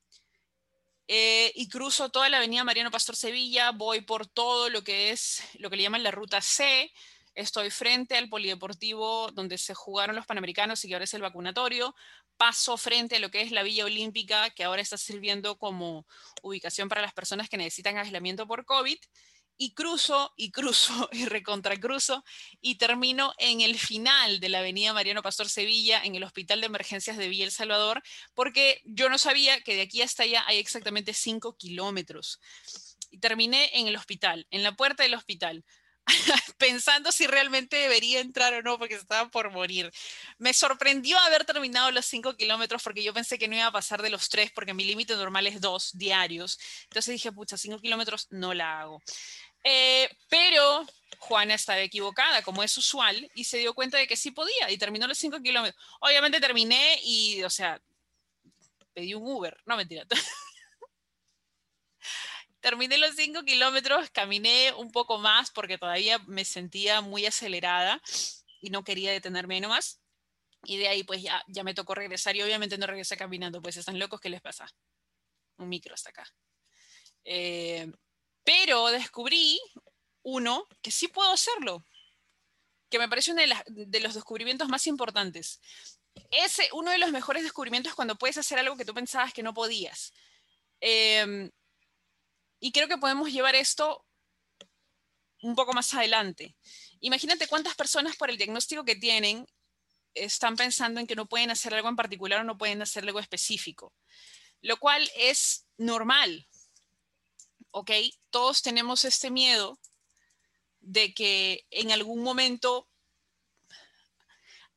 eh, 1.07 1.51
y 1.55 1.67
cruzo 1.67 2.09
toda 2.09 2.29
la 2.29 2.37
avenida 2.37 2.63
Mariano 2.63 2.91
Pastor 2.91 3.15
Sevilla, 3.15 3.71
voy 3.71 4.01
por 4.01 4.27
todo 4.27 4.69
lo 4.69 4.83
que 4.83 5.11
es, 5.11 5.43
lo 5.55 5.69
que 5.69 5.75
le 5.75 5.83
llaman 5.83 6.03
la 6.03 6.11
ruta 6.11 6.41
C, 6.41 6.91
estoy 7.35 7.69
frente 7.71 8.15
al 8.15 8.29
polideportivo 8.29 9.29
donde 9.31 9.57
se 9.57 9.73
jugaron 9.73 10.15
los 10.15 10.25
Panamericanos 10.25 10.83
y 10.83 10.87
que 10.87 10.93
ahora 10.93 11.03
es 11.03 11.13
el 11.13 11.21
vacunatorio, 11.21 11.95
paso 12.37 12.77
frente 12.77 13.17
a 13.17 13.19
lo 13.19 13.31
que 13.31 13.41
es 13.41 13.51
la 13.51 13.63
Villa 13.63 13.85
Olímpica, 13.85 14.49
que 14.49 14.63
ahora 14.63 14.81
está 14.81 14.97
sirviendo 14.97 15.57
como 15.57 16.05
ubicación 16.41 16.89
para 16.89 17.01
las 17.01 17.13
personas 17.13 17.49
que 17.49 17.57
necesitan 17.57 17.97
aislamiento 17.97 18.47
por 18.47 18.65
COVID, 18.65 18.97
y 19.57 19.73
cruzo 19.73 20.33
y 20.35 20.51
cruzo 20.51 21.09
y 21.11 21.25
recontracruzo 21.25 22.23
y 22.61 22.75
termino 22.75 23.33
en 23.37 23.61
el 23.61 23.77
final 23.77 24.39
de 24.39 24.49
la 24.49 24.59
avenida 24.59 24.93
Mariano 24.93 25.21
Pastor 25.21 25.49
Sevilla, 25.49 26.01
en 26.03 26.15
el 26.15 26.23
Hospital 26.23 26.61
de 26.61 26.67
Emergencias 26.67 27.17
de 27.17 27.27
Villa 27.27 27.45
El 27.45 27.51
Salvador, 27.51 28.01
porque 28.33 28.81
yo 28.85 29.09
no 29.09 29.17
sabía 29.17 29.61
que 29.61 29.75
de 29.75 29.81
aquí 29.81 30.01
hasta 30.01 30.23
allá 30.23 30.43
hay 30.47 30.57
exactamente 30.57 31.13
5 31.13 31.55
kilómetros. 31.57 32.39
Y 33.11 33.19
terminé 33.19 33.69
en 33.73 33.87
el 33.87 33.95
hospital, 33.95 34.47
en 34.49 34.63
la 34.63 34.75
puerta 34.75 35.03
del 35.03 35.13
hospital, 35.13 35.63
pensando 36.57 37.11
si 37.11 37.27
realmente 37.27 37.77
debería 37.77 38.19
entrar 38.19 38.53
o 38.53 38.61
no, 38.61 38.77
porque 38.77 38.95
estaba 38.95 39.29
por 39.29 39.51
morir. 39.51 39.91
Me 40.37 40.53
sorprendió 40.53 41.17
haber 41.19 41.45
terminado 41.45 41.91
los 41.91 42.05
5 42.05 42.35
kilómetros 42.35 42.83
porque 42.83 43.03
yo 43.03 43.13
pensé 43.13 43.37
que 43.37 43.47
no 43.47 43.55
iba 43.55 43.67
a 43.67 43.71
pasar 43.71 44.01
de 44.01 44.09
los 44.09 44.29
3 44.29 44.51
porque 44.51 44.73
mi 44.73 44.83
límite 44.83 45.15
normal 45.15 45.47
es 45.47 45.61
2 45.61 45.97
diarios. 45.97 46.59
Entonces 46.83 47.13
dije, 47.13 47.31
pucha, 47.31 47.57
5 47.57 47.79
kilómetros 47.79 48.27
no 48.31 48.53
la 48.53 48.81
hago. 48.81 49.01
Eh, 49.63 50.09
pero 50.29 50.85
Juana 51.19 51.53
estaba 51.53 51.79
equivocada, 51.79 52.41
como 52.41 52.63
es 52.63 52.77
usual, 52.77 53.31
y 53.33 53.45
se 53.45 53.57
dio 53.57 53.73
cuenta 53.73 53.97
de 53.97 54.07
que 54.07 54.17
sí 54.17 54.31
podía 54.31 54.69
y 54.69 54.77
terminó 54.77 55.07
los 55.07 55.17
5 55.17 55.41
kilómetros. 55.41 55.81
Obviamente 56.01 56.41
terminé 56.41 56.99
y, 57.03 57.43
o 57.43 57.49
sea, 57.49 57.81
pedí 58.93 59.13
un 59.13 59.23
Uber, 59.25 59.57
no 59.65 59.77
mentira. 59.77 60.05
terminé 62.73 62.97
los 62.97 63.15
5 63.15 63.43
kilómetros, 63.43 64.09
caminé 64.09 64.73
un 64.73 64.91
poco 64.91 65.19
más 65.19 65.51
porque 65.51 65.77
todavía 65.77 66.17
me 66.25 66.43
sentía 66.43 67.01
muy 67.01 67.23
acelerada 67.27 68.01
y 68.61 68.71
no 68.71 68.83
quería 68.83 69.11
detenerme 69.11 69.61
nomás. 69.61 70.01
Y 70.63 70.77
de 70.77 70.87
ahí 70.87 71.03
pues 71.03 71.21
ya, 71.21 71.43
ya 71.47 71.63
me 71.63 71.75
tocó 71.75 71.93
regresar 71.93 72.35
y 72.35 72.41
obviamente 72.41 72.79
no 72.79 72.87
regresé 72.87 73.15
caminando, 73.15 73.61
pues 73.61 73.77
están 73.77 73.99
locos, 73.99 74.19
¿qué 74.19 74.29
les 74.29 74.41
pasa? 74.41 74.65
Un 75.57 75.69
micro 75.69 75.93
hasta 75.93 76.09
acá. 76.09 76.25
Eh, 77.23 77.91
pero 78.43 78.87
descubrí 78.87 79.59
uno 80.23 80.67
que 80.81 80.89
sí 80.89 81.09
puedo 81.09 81.31
hacerlo, 81.31 81.85
que 82.89 82.97
me 82.97 83.07
parece 83.07 83.33
uno 83.33 83.43
de, 83.67 83.99
los 83.99 84.15
descubrimientos 84.15 84.67
más 84.67 84.87
importantes. 84.87 85.61
Es 86.31 86.57
uno 86.71 86.89
de 86.89 86.97
los 86.97 87.11
mejores 87.11 87.43
descubrimientos 87.43 87.93
cuando 87.93 88.15
puedes 88.15 88.39
hacer 88.39 88.57
algo 88.57 88.77
que 88.77 88.85
tú 88.85 88.95
pensabas 88.95 89.31
que 89.31 89.43
no 89.43 89.53
podías. 89.53 90.11
Em, 90.79 91.51
y 92.63 92.71
creo 92.71 92.87
que 92.87 92.97
podemos 92.97 93.29
llevar 93.29 93.55
esto 93.55 94.05
un 95.41 95.53
poco 95.53 95.73
más 95.73 95.93
adelante. 95.93 96.55
Imagínate 97.01 97.47
cuántas 97.47 97.75
personas 97.75 98.15
por 98.15 98.29
el 98.29 98.37
diagnóstico 98.37 98.85
que 98.85 98.95
tienen 98.95 99.45
están 100.13 100.55
pensando 100.55 101.01
en 101.01 101.05
que 101.05 101.17
no 101.17 101.25
pueden 101.25 101.51
hacer 101.51 101.73
algo 101.73 101.89
en 101.89 101.97
particular 101.97 102.39
o 102.39 102.45
no 102.45 102.57
pueden 102.57 102.81
hacer 102.81 103.03
algo 103.03 103.19
específico, 103.19 103.93
lo 104.61 104.77
cual 104.77 105.11
es 105.17 105.65
normal. 105.75 106.47
¿ok? 107.71 107.91
Todos 108.29 108.61
tenemos 108.61 109.03
este 109.03 109.29
miedo 109.29 109.77
de 110.79 111.13
que 111.13 111.65
en 111.69 111.91
algún 111.91 112.23
momento 112.23 112.87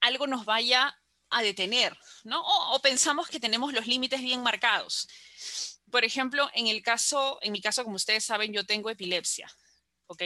algo 0.00 0.26
nos 0.26 0.44
vaya 0.44 1.00
a 1.30 1.40
detener, 1.40 1.96
¿no? 2.24 2.42
O, 2.72 2.82
pensamos 2.82 3.28
que 3.28 3.38
tenemos 3.38 3.72
los 3.72 3.86
límites 3.86 4.20
bien 4.22 4.42
marcados. 4.42 5.06
Por 5.96 6.04
ejemplo, 6.04 6.50
en 6.52 6.66
el 6.66 6.82
caso, 6.82 7.38
en 7.40 7.52
mi 7.52 7.62
caso, 7.62 7.82
como 7.82 7.96
ustedes 7.96 8.22
saben, 8.22 8.52
yo 8.52 8.66
tengo 8.66 8.90
epilepsia, 8.90 9.50
¿ok? 10.08 10.24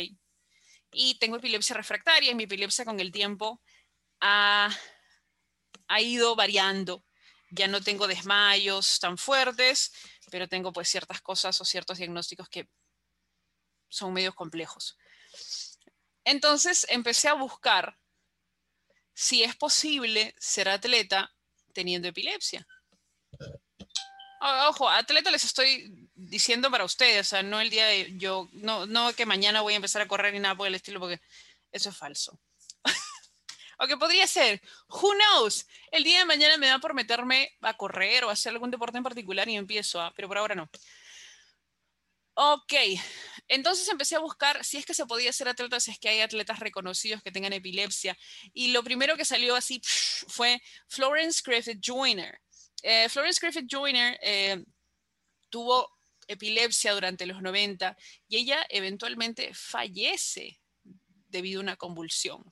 Y 0.90 1.16
tengo 1.20 1.36
epilepsia 1.36 1.76
refractaria 1.76 2.32
y 2.32 2.34
mi 2.34 2.42
epilepsia 2.42 2.84
con 2.84 2.98
el 2.98 3.12
tiempo 3.12 3.62
ha, 4.20 4.76
ha 5.86 6.00
ido 6.00 6.34
variando. 6.34 7.04
Ya 7.52 7.68
no 7.68 7.80
tengo 7.80 8.08
desmayos 8.08 8.98
tan 8.98 9.16
fuertes, 9.16 9.92
pero 10.32 10.48
tengo 10.48 10.72
pues 10.72 10.88
ciertas 10.88 11.20
cosas 11.20 11.60
o 11.60 11.64
ciertos 11.64 11.98
diagnósticos 11.98 12.48
que 12.48 12.68
son 13.88 14.12
medios 14.12 14.34
complejos. 14.34 14.98
Entonces 16.24 16.84
empecé 16.88 17.28
a 17.28 17.34
buscar 17.34 17.96
si 19.14 19.44
es 19.44 19.54
posible 19.54 20.34
ser 20.36 20.68
atleta 20.68 21.32
teniendo 21.72 22.08
epilepsia. 22.08 22.66
Ojo, 24.40 24.88
atleta 24.88 25.30
les 25.30 25.44
estoy 25.44 26.08
diciendo 26.14 26.70
para 26.70 26.84
ustedes, 26.84 27.26
o 27.26 27.30
sea, 27.30 27.42
no 27.42 27.60
el 27.60 27.68
día 27.68 27.86
de 27.86 28.16
yo, 28.16 28.48
no, 28.52 28.86
no 28.86 29.12
que 29.14 29.26
mañana 29.26 29.60
voy 29.60 29.74
a 29.74 29.76
empezar 29.76 30.00
a 30.00 30.08
correr 30.08 30.32
ni 30.32 30.40
nada 30.40 30.54
por 30.56 30.66
el 30.66 30.74
estilo, 30.74 30.98
porque 30.98 31.20
eso 31.72 31.90
es 31.90 31.96
falso. 31.96 32.38
O 33.82 33.86
que 33.86 33.96
podría 33.96 34.26
ser, 34.26 34.60
who 34.88 35.14
knows, 35.14 35.66
el 35.90 36.04
día 36.04 36.18
de 36.18 36.26
mañana 36.26 36.58
me 36.58 36.66
da 36.66 36.78
por 36.80 36.92
meterme 36.92 37.50
a 37.62 37.74
correr 37.78 38.24
o 38.24 38.30
hacer 38.30 38.52
algún 38.52 38.70
deporte 38.70 38.98
en 38.98 39.04
particular 39.04 39.48
y 39.48 39.56
empiezo 39.56 39.98
a, 40.02 40.12
pero 40.12 40.28
por 40.28 40.36
ahora 40.36 40.54
no. 40.54 40.68
Ok, 42.34 42.72
entonces 43.48 43.88
empecé 43.88 44.16
a 44.16 44.20
buscar 44.20 44.64
si 44.64 44.76
es 44.76 44.86
que 44.86 44.94
se 44.94 45.06
podía 45.06 45.30
hacer 45.30 45.48
atleta, 45.48 45.80
si 45.80 45.90
es 45.90 45.98
que 45.98 46.08
hay 46.08 46.20
atletas 46.20 46.58
reconocidos 46.58 47.22
que 47.22 47.32
tengan 47.32 47.52
epilepsia. 47.52 48.16
Y 48.52 48.68
lo 48.72 48.82
primero 48.82 49.16
que 49.16 49.24
salió 49.24 49.56
así 49.56 49.80
fue 50.28 50.62
Florence 50.86 51.42
Griffith 51.44 51.80
Joyner. 51.84 52.40
Eh, 52.82 53.08
Florence 53.08 53.38
Griffith 53.40 53.66
Joyner 53.70 54.18
eh, 54.22 54.64
tuvo 55.50 55.98
epilepsia 56.26 56.92
durante 56.92 57.26
los 57.26 57.42
90 57.42 57.96
y 58.28 58.36
ella 58.36 58.64
eventualmente 58.68 59.52
fallece 59.52 60.60
debido 61.28 61.60
a 61.60 61.62
una 61.64 61.76
convulsión 61.76 62.44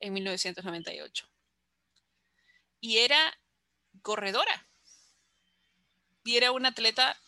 en 0.00 0.12
1998. 0.12 1.28
Y 2.80 2.98
era 2.98 3.38
corredora. 4.02 4.68
Y 6.24 6.36
era 6.36 6.52
una 6.52 6.70
atleta 6.70 7.18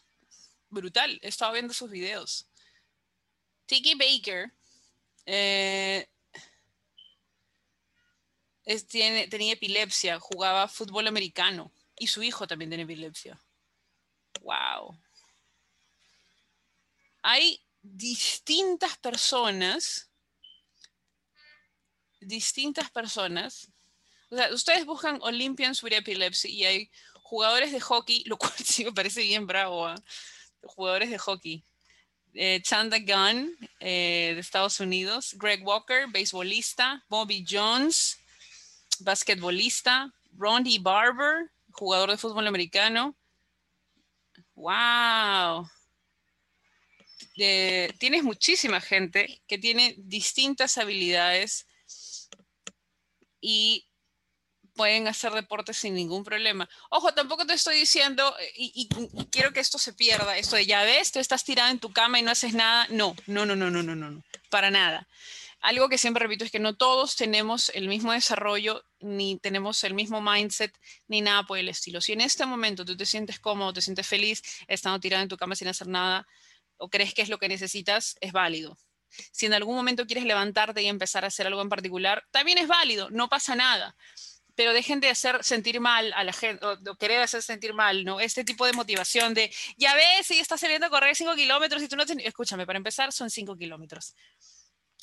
brutal. 0.69 1.19
Estaba 1.23 1.53
viendo 1.53 1.75
sus 1.75 1.91
videos. 1.91 2.49
Tiki 3.67 3.95
Baker 3.95 4.53
eh, 5.27 6.09
tiene, 8.89 9.29
tenía 9.29 9.53
epilepsia, 9.53 10.19
jugaba 10.19 10.69
fútbol 10.69 11.07
americano 11.07 11.73
y 11.99 12.09
su 12.09 12.23
hijo 12.23 12.47
también 12.47 12.71
tiene 12.71 12.85
epilepsia. 12.85 13.41
Wow. 14.43 14.99
Hay 17.23 17.61
distintas 17.83 18.97
personas 18.99 20.11
distintas 22.27 22.91
personas. 22.91 23.71
O 24.31 24.37
sea, 24.37 24.53
ustedes 24.53 24.85
buscan 24.85 25.19
Olympians 25.23 25.83
with 25.83 25.93
Epilepsy 25.93 26.49
y 26.49 26.65
hay 26.65 26.91
jugadores 27.23 27.73
de 27.73 27.81
hockey, 27.81 28.25
lo 28.27 28.37
cual 28.37 28.53
sí 28.65 28.85
me 28.85 28.93
parece 28.93 29.23
bien 29.23 29.47
bravo. 29.47 29.87
¿ah? 29.87 29.97
Jugadores 30.63 31.11
de 31.11 31.19
hockey. 31.19 31.65
Eh, 32.35 32.61
Chanda 32.63 32.99
Gunn, 32.99 33.57
eh, 33.81 34.33
de 34.35 34.41
Estados 34.41 34.81
Unidos. 34.81 35.35
Greg 35.39 35.65
Walker, 35.65 36.07
beisbolista. 36.09 37.05
Bobby 37.09 37.45
Jones, 37.49 38.19
basquetbolista. 39.03 40.13
Rondy 40.37 40.79
Barber, 40.79 41.51
jugador 41.73 42.11
de 42.11 42.19
fútbol 42.19 42.47
americano. 42.47 43.17
¡Wow! 44.55 45.69
tienes 47.99 48.23
muchísima 48.23 48.81
gente 48.81 49.43
que 49.47 49.59
tiene 49.59 49.95
distintas 49.99 50.79
habilidades 50.79 51.67
y 53.41 53.87
pueden 54.75 55.09
hacer 55.09 55.33
deportes 55.33 55.79
sin 55.79 55.95
ningún 55.95 56.23
problema. 56.23 56.69
Ojo, 56.91 57.13
tampoco 57.15 57.47
te 57.47 57.55
estoy 57.55 57.79
diciendo, 57.79 58.35
y, 58.55 58.89
quiero 59.31 59.53
que 59.53 59.61
esto 59.61 59.79
se 59.79 59.93
pierda, 59.93 60.37
esto 60.37 60.57
de 60.57 60.67
ya 60.67 60.83
ves, 60.83 61.13
tú 61.13 61.19
estás 61.19 61.45
tirado 61.45 61.71
en 61.71 61.81
tu 61.81 61.93
cama 61.93 62.19
y 62.19 62.23
no 62.23 62.31
haces 62.31 62.55
nada. 62.55 62.87
No, 62.91 63.17
no, 63.27 63.47
no, 63.47 63.57
no, 63.57 63.71
no, 63.71 63.83
no, 63.83 63.97
no, 63.97 64.23
para 64.51 64.71
nada. 64.71 65.09
Algo 65.61 65.89
que 65.89 65.99
siempre 65.99 66.23
repito 66.23 66.45
es 66.45 66.51
que 66.51 66.61
no 66.61 66.77
todos 66.77 67.17
tenemos 67.17 67.71
el 67.75 67.89
mismo 67.89 68.13
desarrollo, 68.13 68.85
ni 69.01 69.39
tenemos 69.39 69.83
el 69.85 69.95
mismo 69.95 70.21
mindset, 70.21 70.77
ni 71.09 71.21
nada 71.21 71.43
por 71.45 71.59
el 71.59 71.69
estilo. 71.69 72.01
Si 72.01 72.13
en 72.13 72.21
este 72.21 72.47
momento 72.47 72.85
tú 72.85 72.97
te 72.97 73.07
sientes 73.07 73.41
cómodo, 73.41 73.73
te 73.73 73.81
sientes 73.81 74.07
feliz, 74.07 74.43
estando 74.69 75.01
tirado 75.01 75.23
en 75.23 75.29
tu 75.29 75.37
cama 75.37 75.57
sin 75.57 75.69
hacer 75.69 75.89
nada, 75.89 76.27
o 76.77 76.89
crees 76.89 77.15
que 77.15 77.23
es 77.23 77.29
lo 77.29 77.39
que 77.39 77.49
necesitas, 77.49 78.17
es 78.21 78.33
válido. 78.33 78.79
Si 79.33 79.47
en 79.47 79.55
algún 79.55 79.77
momento 79.77 80.07
quieres 80.07 80.25
levantarte 80.25 80.83
y 80.83 80.87
empezar 80.87 81.25
a 81.25 81.29
hacer 81.29 81.47
algo 81.47 81.63
en 81.63 81.69
particular, 81.69 82.25
también 82.31 82.59
es 82.59 82.69
válido, 82.69 83.11
no 83.11 83.29
pasa 83.29 83.55
nada. 83.55 83.97
Pero 84.55 84.73
dejen 84.73 85.01
de 85.01 85.11
hacer 85.11 85.45
sentir 85.45 85.81
mal 85.81 86.13
a 86.15 86.25
la 86.25 86.33
gente, 86.33 86.65
o, 86.65 86.97
querer 86.97 87.21
hacer 87.21 87.43
sentir 87.43 87.75
mal, 87.75 88.05
¿no? 88.05 88.21
Este 88.21 88.45
tipo 88.45 88.67
de 88.67 88.73
motivación 88.73 89.35
de, 89.35 89.55
ya 89.77 89.95
ves, 89.95 90.27
si 90.27 90.39
estás 90.39 90.61
saliendo 90.61 90.87
a 90.87 90.91
correr 90.91 91.15
5 91.15 91.35
kilómetros 91.35 91.83
y 91.83 91.89
tú 91.89 91.97
no 91.97 92.07
te... 92.07 92.27
Escúchame, 92.27 92.67
para 92.67 92.79
empezar, 92.79 93.13
son 93.13 93.31
5 93.31 93.57
kilómetros. 93.57 94.15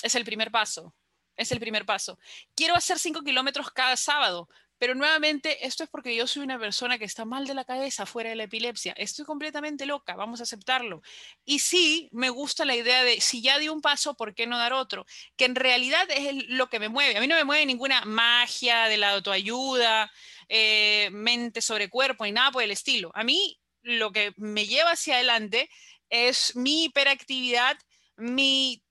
Es 0.03 0.15
el 0.15 0.25
primer 0.25 0.51
paso. 0.51 0.93
Es 1.36 1.51
el 1.51 1.60
primer 1.60 1.86
paso. 1.86 2.19
Quiero 2.55 2.75
hacer 2.75 3.00
5 3.00 3.24
kilómetros 3.24 3.72
cada 3.72 3.98
sábado. 3.98 4.48
Pero 4.83 4.95
nuevamente, 4.95 5.65
esto 5.65 5.86
es 5.86 5.89
porque 5.89 6.13
yo 6.13 6.27
soy 6.27 6.43
una 6.43 6.60
persona 6.60 6.98
que 6.98 7.05
está 7.05 7.24
mal 7.24 7.48
de 7.48 7.53
la 7.53 7.63
cabeza, 7.63 8.05
fuera 8.05 8.31
de 8.31 8.36
la 8.36 8.43
epilepsia. 8.43 8.93
Estoy 8.98 9.24
completamente 9.24 9.86
loca, 9.86 10.15
vamos 10.17 10.41
a 10.41 10.43
aceptarlo. 10.43 11.01
Y 11.45 11.60
sí, 11.60 12.10
me 12.12 12.29
gusta 12.29 12.65
la 12.65 12.75
idea 12.75 13.01
de, 13.05 13.22
si 13.22 13.41
ya 13.41 13.60
di 13.60 13.69
un 13.69 13.79
paso, 13.79 14.13
¿por 14.15 14.36
qué 14.36 14.45
no 14.45 14.57
dar 14.57 14.74
otro? 14.74 15.05
Que 15.38 15.45
en 15.45 15.55
realidad 15.55 16.05
es 16.10 16.50
lo 16.50 16.67
que 16.67 16.79
me 16.79 16.89
mueve. 16.89 17.15
A 17.15 17.22
mí 17.22 17.27
no 17.27 17.36
me 17.36 17.45
mueve 17.45 17.65
ninguna 17.65 18.03
magia 18.03 18.89
de 18.89 18.98
la 18.98 19.12
autoayuda, 19.12 20.12
eh, 20.50 21.10
mente 21.13 21.62
sobre 21.62 21.89
cuerpo, 21.89 22.25
ni 22.25 22.33
nada 22.33 22.51
por 22.51 22.62
el 22.63 22.72
estilo. 22.72 23.10
A 23.15 23.24
mí 23.24 23.62
lo 23.83 24.12
que 24.12 24.33
me 24.36 24.65
lleva 24.65 24.91
hacia 24.91 25.15
adelante 25.15 25.69
es 26.10 26.57
mi 26.57 26.86
hiperactividad, 26.86 27.77
mi 28.17 28.82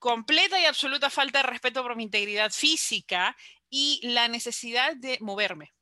completa 0.00 0.58
y 0.58 0.64
absoluta 0.64 1.10
falta 1.10 1.38
de 1.38 1.48
respeto 1.48 1.82
por 1.84 1.94
mi 1.94 2.02
integridad 2.02 2.50
física 2.50 3.36
y 3.68 4.00
la 4.02 4.26
necesidad 4.26 4.96
de 4.96 5.18
moverme. 5.20 5.72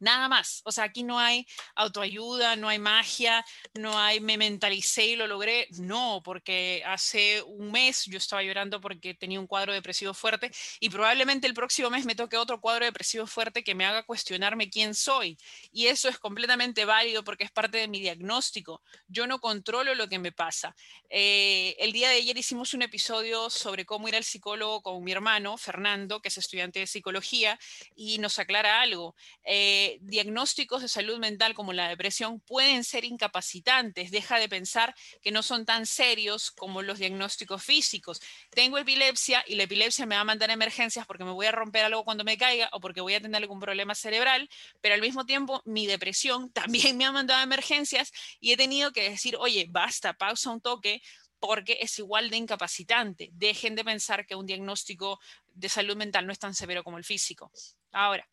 Nada 0.00 0.28
más. 0.28 0.62
O 0.64 0.72
sea, 0.72 0.84
aquí 0.84 1.02
no 1.02 1.18
hay 1.18 1.46
autoayuda, 1.74 2.56
no 2.56 2.68
hay 2.68 2.78
magia, 2.78 3.44
no 3.74 3.98
hay 3.98 4.20
me 4.20 4.36
mentalicé 4.36 5.06
y 5.06 5.16
lo 5.16 5.26
logré. 5.26 5.68
No, 5.78 6.20
porque 6.24 6.82
hace 6.86 7.42
un 7.42 7.72
mes 7.72 8.04
yo 8.06 8.18
estaba 8.18 8.42
llorando 8.42 8.80
porque 8.80 9.14
tenía 9.14 9.40
un 9.40 9.46
cuadro 9.46 9.72
depresivo 9.72 10.14
fuerte 10.14 10.50
y 10.80 10.90
probablemente 10.90 11.46
el 11.46 11.54
próximo 11.54 11.90
mes 11.90 12.04
me 12.04 12.14
toque 12.14 12.36
otro 12.36 12.60
cuadro 12.60 12.84
depresivo 12.84 13.26
fuerte 13.26 13.64
que 13.64 13.74
me 13.74 13.84
haga 13.84 14.04
cuestionarme 14.04 14.70
quién 14.70 14.94
soy. 14.94 15.36
Y 15.72 15.86
eso 15.86 16.08
es 16.08 16.18
completamente 16.18 16.84
válido 16.84 17.24
porque 17.24 17.44
es 17.44 17.50
parte 17.50 17.78
de 17.78 17.88
mi 17.88 18.00
diagnóstico. 18.00 18.82
Yo 19.08 19.26
no 19.26 19.40
controlo 19.40 19.94
lo 19.94 20.08
que 20.08 20.18
me 20.18 20.32
pasa. 20.32 20.74
Eh, 21.08 21.76
el 21.78 21.92
día 21.92 22.08
de 22.08 22.16
ayer 22.16 22.36
hicimos 22.36 22.74
un 22.74 22.82
episodio 22.82 23.50
sobre 23.50 23.84
cómo 23.84 24.08
ir 24.08 24.16
al 24.16 24.24
psicólogo 24.24 24.82
con 24.82 25.02
mi 25.02 25.12
hermano, 25.12 25.56
Fernando, 25.56 26.20
que 26.20 26.28
es 26.28 26.38
estudiante 26.38 26.80
de 26.80 26.86
psicología, 26.86 27.58
y 27.94 28.18
nos 28.18 28.38
aclara 28.38 28.80
algo. 28.80 29.14
Eh, 29.44 29.85
diagnósticos 30.00 30.82
de 30.82 30.88
salud 30.88 31.18
mental 31.18 31.54
como 31.54 31.72
la 31.72 31.88
depresión 31.88 32.40
pueden 32.40 32.84
ser 32.84 33.04
incapacitantes. 33.04 34.10
Deja 34.10 34.38
de 34.38 34.48
pensar 34.48 34.94
que 35.22 35.30
no 35.30 35.42
son 35.42 35.64
tan 35.64 35.86
serios 35.86 36.50
como 36.50 36.82
los 36.82 36.98
diagnósticos 36.98 37.62
físicos. 37.62 38.20
Tengo 38.50 38.78
epilepsia 38.78 39.44
y 39.46 39.54
la 39.54 39.64
epilepsia 39.64 40.06
me 40.06 40.14
va 40.14 40.22
a 40.22 40.24
mandar 40.24 40.50
a 40.50 40.54
emergencias 40.54 41.06
porque 41.06 41.24
me 41.24 41.32
voy 41.32 41.46
a 41.46 41.52
romper 41.52 41.84
algo 41.84 42.04
cuando 42.04 42.24
me 42.24 42.38
caiga 42.38 42.68
o 42.72 42.80
porque 42.80 43.00
voy 43.00 43.14
a 43.14 43.20
tener 43.20 43.42
algún 43.42 43.60
problema 43.60 43.94
cerebral, 43.94 44.48
pero 44.80 44.94
al 44.94 45.00
mismo 45.00 45.26
tiempo 45.26 45.62
mi 45.64 45.86
depresión 45.86 46.50
también 46.52 46.96
me 46.96 47.04
ha 47.04 47.12
mandado 47.12 47.40
a 47.40 47.44
emergencias 47.44 48.12
y 48.40 48.52
he 48.52 48.56
tenido 48.56 48.92
que 48.92 49.10
decir, 49.10 49.36
oye, 49.38 49.66
basta, 49.68 50.12
pausa 50.14 50.50
un 50.50 50.60
toque 50.60 51.02
porque 51.38 51.78
es 51.80 51.98
igual 51.98 52.30
de 52.30 52.38
incapacitante. 52.38 53.30
Dejen 53.32 53.74
de 53.74 53.84
pensar 53.84 54.26
que 54.26 54.34
un 54.34 54.46
diagnóstico 54.46 55.20
de 55.46 55.68
salud 55.68 55.96
mental 55.96 56.26
no 56.26 56.32
es 56.32 56.38
tan 56.38 56.54
severo 56.54 56.82
como 56.82 56.98
el 56.98 57.04
físico. 57.04 57.50
Ahora, 57.92 58.28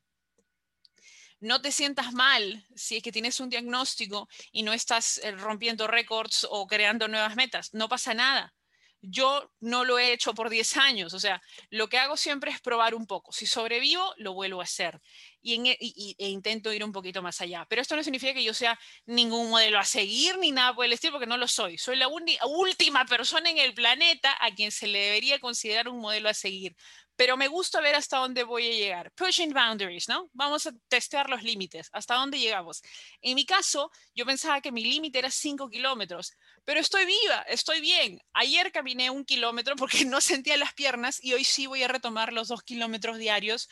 no 1.43 1.61
te 1.61 1.71
sientas 1.71 2.13
mal 2.13 2.65
si 2.73 2.97
es 2.97 3.03
que 3.03 3.11
tienes 3.11 3.39
un 3.39 3.49
diagnóstico 3.49 4.29
y 4.51 4.63
no 4.63 4.71
estás 4.71 5.17
eh, 5.19 5.31
rompiendo 5.31 5.87
récords 5.87 6.47
o 6.49 6.65
creando 6.67 7.07
nuevas 7.07 7.35
metas. 7.35 7.73
No 7.73 7.89
pasa 7.89 8.13
nada. 8.13 8.53
Yo 9.01 9.51
no 9.59 9.83
lo 9.83 9.99
he 9.99 10.13
hecho 10.13 10.33
por 10.33 10.49
10 10.49 10.77
años, 10.77 11.13
o 11.13 11.19
sea, 11.19 11.41
lo 11.69 11.89
que 11.89 11.97
hago 11.97 12.15
siempre 12.15 12.51
es 12.51 12.61
probar 12.61 12.95
un 12.95 13.05
poco. 13.05 13.33
Si 13.33 13.45
sobrevivo, 13.45 14.13
lo 14.15 14.33
vuelvo 14.33 14.61
a 14.61 14.63
hacer 14.63 15.01
y, 15.43 15.69
e, 15.69 16.15
e 16.17 16.29
intento 16.29 16.73
ir 16.73 16.83
un 16.83 16.91
poquito 16.91 17.21
más 17.21 17.41
allá. 17.41 17.65
Pero 17.69 17.81
esto 17.81 17.95
no 17.95 18.03
significa 18.03 18.33
que 18.33 18.43
yo 18.43 18.53
sea 18.53 18.79
ningún 19.05 19.49
modelo 19.49 19.77
a 19.77 19.83
seguir 19.83 20.37
ni 20.39 20.51
nada 20.51 20.73
por 20.73 20.85
el 20.85 20.93
estilo, 20.93 21.13
porque 21.13 21.27
no 21.27 21.37
lo 21.37 21.47
soy. 21.47 21.77
Soy 21.77 21.97
la 21.97 22.07
última 22.07 23.05
persona 23.05 23.49
en 23.49 23.57
el 23.57 23.73
planeta 23.73 24.35
a 24.39 24.51
quien 24.55 24.71
se 24.71 24.87
le 24.87 24.99
debería 24.99 25.39
considerar 25.39 25.89
un 25.89 25.99
modelo 25.99 26.29
a 26.29 26.33
seguir 26.33 26.75
pero 27.15 27.37
me 27.37 27.47
gusta 27.47 27.79
ver 27.81 27.95
hasta 27.95 28.17
dónde 28.17 28.43
voy 28.43 28.67
a 28.67 28.71
llegar. 28.71 29.11
Pushing 29.11 29.53
boundaries, 29.53 30.07
¿no? 30.09 30.29
Vamos 30.33 30.65
a 30.65 30.71
testear 30.87 31.29
los 31.29 31.43
límites, 31.43 31.89
hasta 31.91 32.15
dónde 32.15 32.39
llegamos. 32.39 32.81
En 33.21 33.35
mi 33.35 33.45
caso, 33.45 33.91
yo 34.15 34.25
pensaba 34.25 34.61
que 34.61 34.71
mi 34.71 34.83
límite 34.83 35.19
era 35.19 35.29
5 35.29 35.69
kilómetros, 35.69 36.33
pero 36.65 36.79
estoy 36.79 37.05
viva, 37.05 37.41
estoy 37.47 37.81
bien. 37.81 38.19
Ayer 38.33 38.71
caminé 38.71 39.09
un 39.09 39.25
kilómetro 39.25 39.75
porque 39.75 40.05
no 40.05 40.21
sentía 40.21 40.57
las 40.57 40.73
piernas 40.73 41.23
y 41.23 41.33
hoy 41.33 41.43
sí 41.43 41.67
voy 41.67 41.83
a 41.83 41.87
retomar 41.87 42.33
los 42.33 42.47
dos 42.47 42.63
kilómetros 42.63 43.17
diarios 43.17 43.69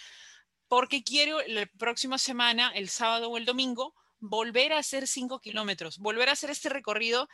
porque 0.72 1.04
quiero 1.04 1.42
la 1.48 1.66
próxima 1.66 2.18
semana, 2.18 2.72
el 2.74 2.88
sábado 2.88 3.30
o 3.30 3.36
el 3.36 3.44
domingo, 3.44 3.94
volver 4.22 4.72
a 4.72 4.78
hacer 4.78 5.06
cinco 5.06 5.42
kilómetros, 5.42 5.98
volver 5.98 6.30
a 6.30 6.32
hacer 6.32 6.50
este 6.50 6.70
recorrido 6.70 7.28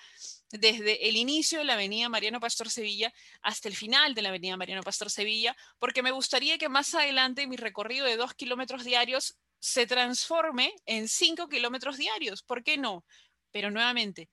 desde 0.50 1.08
el 1.08 1.18
inicio 1.18 1.60
de 1.60 1.66
la 1.66 1.74
avenida 1.74 2.10
Mariano 2.10 2.40
Pastor 2.40 2.72
Sevilla 2.72 3.14
hasta 3.44 3.70
el 3.70 3.76
final 3.76 4.16
de 4.16 4.24
la 4.24 4.30
avenida 4.30 4.58
Mariano 4.58 4.82
Pastor 4.82 5.12
Sevilla, 5.12 5.56
porque 5.78 6.02
me 6.02 6.10
gustaría 6.10 6.58
que 6.58 6.68
más 6.68 6.96
adelante 6.96 7.46
mi 7.46 7.58
recorrido 7.58 8.08
de 8.08 8.18
dos 8.18 8.34
kilómetros 8.34 8.84
diarios 8.84 9.38
se 9.60 9.86
transforme 9.86 10.74
en 10.88 11.08
cinco 11.08 11.48
kilómetros 11.48 11.98
diarios. 11.98 12.42
¿Por 12.42 12.64
qué 12.64 12.80
no? 12.80 13.06
Pero 13.52 13.70
nuevamente, 13.70 14.32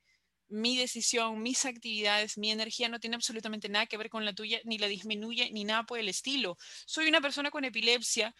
mi 0.48 0.78
decisión, 0.78 1.42
mis 1.42 1.66
actividades, 1.66 2.38
mi 2.38 2.50
energía 2.50 2.88
no 2.88 3.00
tiene 3.00 3.16
absolutamente 3.16 3.68
nada 3.68 3.84
que 3.84 3.98
ver 3.98 4.08
con 4.08 4.24
la 4.24 4.32
tuya, 4.32 4.62
ni 4.64 4.78
la 4.78 4.86
disminuye, 4.86 5.50
ni 5.50 5.64
nada 5.64 5.82
por 5.82 5.98
el 5.98 6.08
estilo. 6.08 6.56
Soy 6.86 7.06
una 7.06 7.20
persona 7.20 7.50
con 7.50 7.66
epilepsia, 7.66 8.34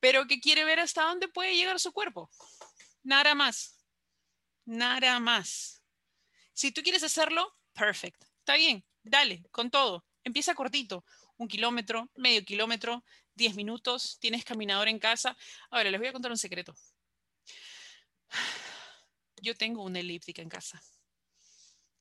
pero 0.00 0.26
que 0.26 0.40
quiere 0.40 0.64
ver 0.64 0.80
hasta 0.80 1.04
dónde 1.04 1.28
puede 1.28 1.56
llegar 1.56 1.80
su 1.80 1.92
cuerpo. 1.92 2.30
Nada 3.02 3.34
más. 3.34 3.78
Nada 4.64 5.20
más. 5.20 5.82
Si 6.52 6.72
tú 6.72 6.82
quieres 6.82 7.02
hacerlo, 7.02 7.56
perfecto. 7.72 8.26
Está 8.38 8.56
bien, 8.56 8.84
dale, 9.02 9.44
con 9.50 9.70
todo. 9.70 10.04
Empieza 10.22 10.54
cortito. 10.54 11.04
Un 11.36 11.48
kilómetro, 11.48 12.10
medio 12.14 12.44
kilómetro, 12.44 13.04
diez 13.34 13.54
minutos, 13.56 14.18
tienes 14.20 14.44
caminador 14.44 14.88
en 14.88 14.98
casa. 14.98 15.36
Ahora, 15.70 15.90
les 15.90 16.00
voy 16.00 16.08
a 16.08 16.12
contar 16.12 16.30
un 16.30 16.38
secreto. 16.38 16.74
Yo 19.42 19.56
tengo 19.56 19.82
una 19.82 20.00
elíptica 20.00 20.42
en 20.42 20.48
casa. 20.48 20.80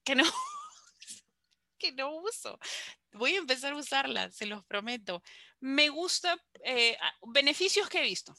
Que 0.04 0.16
no, 0.16 0.24
no 1.92 2.16
uso. 2.16 2.58
Voy 3.12 3.36
a 3.36 3.40
empezar 3.40 3.74
a 3.74 3.78
usarla, 3.78 4.32
se 4.32 4.46
los 4.46 4.64
prometo. 4.66 5.22
Me 5.60 5.90
gusta, 5.90 6.36
eh, 6.64 6.98
beneficios 7.22 7.90
que 7.90 8.00
he 8.00 8.04
visto 8.04 8.36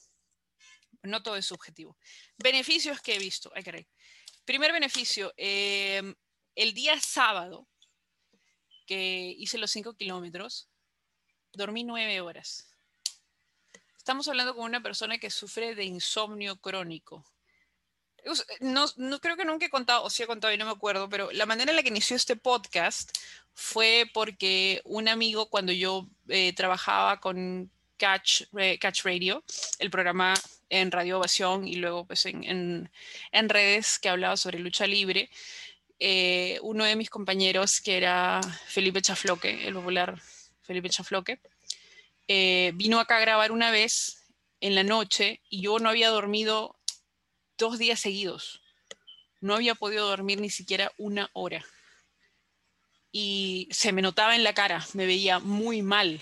no 1.05 1.23
todo 1.23 1.37
es 1.37 1.47
subjetivo. 1.47 1.97
Beneficios 2.37 3.01
que 3.01 3.15
he 3.15 3.19
visto. 3.19 3.53
Primer 4.45 4.73
beneficio, 4.73 5.33
em, 5.37 6.15
el 6.55 6.75
día 6.75 7.01
sábado 7.01 7.69
que 8.87 9.35
hice 9.39 9.59
los 9.59 9.71
5 9.71 9.95
kilómetros, 9.95 10.69
dormí 11.53 11.85
9 11.85 12.21
horas. 12.21 12.69
Estamos 13.97 14.29
hablando 14.29 14.55
con 14.55 14.65
una 14.65 14.83
persona 14.83 15.19
que 15.19 15.31
sufre 15.31 15.75
de 15.75 15.85
insomnio 15.85 16.57
crónico. 16.57 17.25
No, 18.61 18.87
creo 19.21 19.37
que 19.37 19.45
nunca 19.45 19.67
he 19.67 19.71
contado, 19.71 20.05
o 20.05 20.11
si 20.11 20.23
he 20.23 20.27
contado 20.27 20.53
y 20.53 20.59
no 20.59 20.65
me 20.65 20.71
acuerdo, 20.71 21.09
pero 21.09 21.31
la 21.33 21.47
manera 21.47 21.71
en 21.71 21.77
la 21.77 21.83
que 21.83 21.91
inició 21.91 22.17
este 22.17 22.37
podcast 22.37 23.11
fue 23.53 24.11
porque 24.13 24.81
un 24.85 25.09
amigo, 25.09 25.51
cuando 25.51 25.73
yo 25.73 26.09
eh, 26.29 26.53
trabajaba 26.55 27.21
con 27.21 27.71
Catch, 27.97 28.45
Catch 28.81 29.05
Radio, 29.05 29.45
el 29.79 29.91
programa 29.91 30.35
en 30.71 30.91
Radio 30.91 31.19
Ovación 31.19 31.69
y 31.69 31.77
luego 31.77 32.05
pues 32.07 32.27
en, 32.27 32.91
en, 33.33 33.49
redes 33.49 33.99
que 33.99 34.09
hablaba 34.09 34.37
sobre 34.37 34.59
lucha 34.59 34.87
libre. 34.87 35.31
Eh, 36.01 36.59
uno 36.63 36.85
de 36.85 36.97
mis 36.97 37.11
compañeros, 37.11 37.81
que 37.81 37.97
era 37.97 38.41
Felipe 38.67 39.01
Chafloque, 39.01 39.67
el 39.67 39.75
popular 39.75 40.21
Felipe 40.63 40.91
Chafloque, 40.91 41.41
eh, 42.27 42.73
vino 42.75 42.99
acá 42.99 43.19
a 43.19 43.21
grabar 43.21 43.53
una 43.53 43.71
vez 43.71 44.25
en 44.61 44.75
la 44.75 44.83
noche 44.83 45.41
y 45.49 45.61
yo 45.63 45.79
no 45.79 45.91
había 45.91 46.09
dormido 46.09 46.77
dos 47.59 47.79
días 47.79 48.01
seguidos. 48.01 48.63
No 49.41 49.55
había 49.55 49.75
podido 49.75 50.09
dormir 50.09 50.41
ni 50.41 50.51
siquiera 50.51 50.93
una 50.99 51.31
hora. 51.33 51.65
Y 53.13 53.69
se 53.71 53.93
me 53.93 54.03
notaba 54.03 54.35
en 54.35 54.43
la 54.43 54.55
cara, 54.55 54.85
me 54.95 55.07
veía 55.07 55.39
muy 55.39 55.83
mal. 55.83 56.21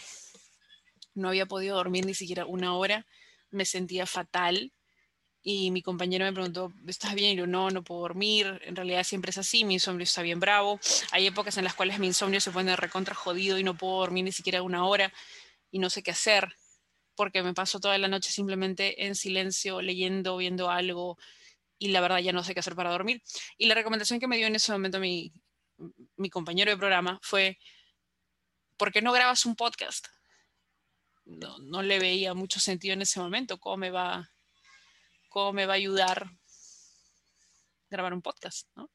No 1.15 1.29
había 1.29 1.47
podido 1.47 1.77
dormir 1.77 2.05
ni 2.05 2.15
siquiera 2.15 2.47
una 2.47 2.75
hora 2.75 3.07
me 3.53 3.65
sentía 3.65 4.07
fatal 4.07 4.73
y 5.45 5.71
mi 5.71 5.83
compañero 5.83 6.25
me 6.25 6.33
preguntó, 6.33 6.73
¿estás 6.87 7.15
bien? 7.15 7.33
Y 7.33 7.37
yo, 7.37 7.47
no, 7.47 7.71
no 7.71 7.83
puedo 7.83 8.03
dormir. 8.03 8.61
En 8.65 8.77
realidad 8.77 9.05
siempre 9.05 9.31
es 9.31 9.39
así, 9.39 9.65
mi 9.65 9.75
insomnio 9.75 10.05
está 10.05 10.23
bien 10.23 10.41
bravo. 10.41 10.81
Hay 11.11 11.27
épocas 11.27 11.57
en 11.59 11.65
las 11.65 11.75
cuales 11.75 11.99
mi 11.99 12.07
insomnio 12.07 12.41
se 12.41 12.51
pone 12.51 12.75
recontra 12.77 13.15
jodido 13.15 13.59
y 13.59 13.65
no 13.65 13.77
puedo 13.77 13.99
dormir 13.99 14.25
ni 14.25 14.33
siquiera 14.33 14.63
una 14.63 14.87
hora 14.87 15.13
y 15.71 15.79
no 15.79 15.91
sé 15.91 16.03
qué 16.03 16.13
hacer 16.13 16.55
porque 17.23 17.45
me 17.45 17.55
paso 17.55 17.79
toda 17.79 17.97
la 17.99 18.09
noche 18.09 18.33
simplemente 18.33 19.07
en 19.07 19.15
silencio, 19.15 19.81
leyendo, 19.81 20.37
viendo 20.39 20.71
algo 20.71 21.17
y 21.79 21.89
la 21.89 22.01
verdad 22.01 22.19
ya 22.19 22.33
no 22.33 22.43
sé 22.43 22.53
qué 22.53 22.59
hacer 22.59 22.75
para 22.75 22.91
dormir. 22.91 23.23
Y 23.57 23.67
la 23.67 23.77
recomendación 23.77 24.19
que 24.19 24.27
me 24.27 24.37
dio 24.37 24.49
en 24.49 24.57
ese 24.57 24.73
momento 24.73 24.99
mi, 24.99 25.33
mi 26.17 26.31
compañero 26.31 26.73
de 26.73 26.77
programa 26.77 27.21
fue, 27.23 27.61
¿por 28.77 28.91
qué 28.91 29.03
no 29.03 29.13
grabas 29.13 29.47
un 29.47 29.55
podcast? 29.55 30.09
No, 31.27 31.59
no 31.59 31.81
le 31.83 32.01
veía 32.01 32.35
mucho 32.35 32.59
sentido 32.59 32.95
en 32.95 33.03
ese 33.03 33.21
momento. 33.21 33.61
¿Cómo 33.61 33.77
me 33.77 33.91
va 33.93 34.29
cómo 35.29 35.53
me 35.53 35.67
va 35.67 35.75
a 35.75 35.77
ayudar 35.77 36.29
grabar 37.89 38.15
un 38.15 38.23
podcast, 38.23 38.67
¿no? 38.75 38.91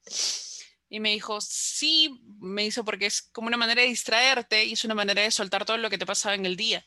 Y 0.90 1.00
me 1.00 1.12
dijo, 1.12 1.40
sí, 1.40 2.22
me 2.40 2.66
hizo 2.66 2.84
porque 2.84 3.06
es 3.06 3.22
como 3.22 3.48
una 3.48 3.56
manera 3.56 3.84
de 3.84 3.88
distraerte 3.88 4.66
y 4.66 4.74
es 4.74 4.84
una 4.84 4.96
manera 4.96 5.22
de 5.22 5.32
soltar 5.32 5.63
todo 5.63 5.78
lo 5.78 5.90
que 5.90 5.98
te 5.98 6.06
pasaba 6.06 6.36
en 6.36 6.46
el 6.46 6.58
día. 6.58 6.86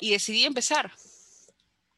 Y 0.00 0.10
decidí 0.10 0.44
empezar. 0.44 0.92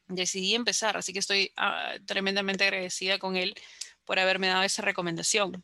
Decidí 0.07 0.53
empezar, 0.53 0.97
así 0.97 1.13
que 1.13 1.19
estoy 1.19 1.51
ah, 1.55 1.93
tremendamente 2.05 2.65
agradecida 2.65 3.17
con 3.17 3.37
él 3.37 3.55
por 4.05 4.19
haberme 4.19 4.47
dado 4.47 4.63
esa 4.63 4.81
recomendación. 4.81 5.63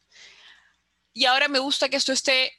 Y 1.14 1.26
ahora 1.26 1.48
me 1.48 1.60
gusta 1.60 1.90
que 1.90 1.98
esto 1.98 2.14
esté 2.14 2.54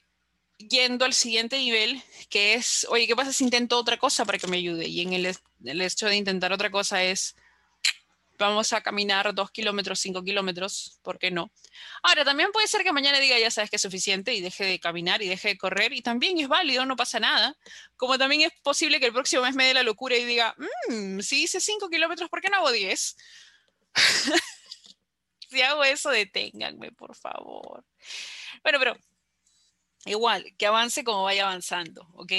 yendo 0.59 1.05
al 1.05 1.15
siguiente 1.15 1.59
nivel, 1.59 2.03
que 2.29 2.55
es, 2.55 2.87
oye, 2.91 3.07
¿qué 3.07 3.17
pasa 3.17 3.33
si 3.33 3.45
intento 3.45 3.79
otra 3.79 3.97
cosa 3.97 4.25
para 4.25 4.39
que 4.39 4.47
me 4.47 4.59
ayude? 4.59 4.87
Y 4.87 5.01
en 5.01 5.15
el, 5.15 5.35
el 5.65 5.81
hecho 5.81 6.07
de 6.07 6.17
intentar 6.17 6.53
otra 6.53 6.71
cosa 6.71 7.03
es, 7.03 7.35
vamos 8.41 8.73
a 8.73 8.81
caminar 8.81 9.35
dos 9.35 9.51
kilómetros, 9.51 10.01
cinco 10.01 10.23
kilómetros, 10.23 10.99
¿por 11.03 11.19
qué 11.19 11.31
no? 11.31 11.53
Ahora, 12.03 12.25
también 12.25 12.51
puede 12.53 12.67
ser 12.67 12.83
que 12.83 12.93
mañana 12.93 13.19
diga, 13.21 13.39
ya 13.39 13.51
sabes 13.51 13.71
que 13.71 13.77
es 13.77 13.83
suficiente 13.83 14.35
y 14.35 14.41
deje 14.41 14.65
de 14.65 14.81
caminar 14.81 15.23
y 15.23 15.29
deje 15.29 15.49
de 15.49 15.59
correr, 15.59 15.93
y 15.93 16.03
también 16.03 16.39
es 16.39 16.49
válido, 16.49 16.85
no 16.87 16.97
pasa 16.97 17.21
nada. 17.21 17.57
Como 17.97 18.19
también 18.19 18.43
es 18.43 18.53
posible 18.63 19.01
que 19.01 19.07
el 19.07 19.13
próximo 19.13 19.43
mes 19.43 19.55
me 19.55 19.67
dé 19.67 19.75
la 19.75 19.83
locura 19.83 20.17
y 20.17 20.25
diga, 20.25 20.55
mmm, 20.89 21.21
si 21.21 21.45
hice 21.45 21.61
cinco 21.61 21.89
kilómetros, 21.89 22.29
¿por 22.29 22.41
qué 22.41 22.49
no 22.49 22.57
hago 22.57 22.73
diez? 22.73 23.17
si 25.51 25.63
hago 25.63 25.85
eso, 25.85 26.11
deténganme, 26.11 26.93
por 26.93 27.15
favor. 27.15 27.85
Bueno, 28.63 28.79
pero 28.79 28.97
Igual, 30.07 30.55
que 30.57 30.67
avance 30.67 31.05
como 31.05 31.25
vaya 31.25 31.43
avanzando, 31.43 32.09
¿ok? 32.15 32.33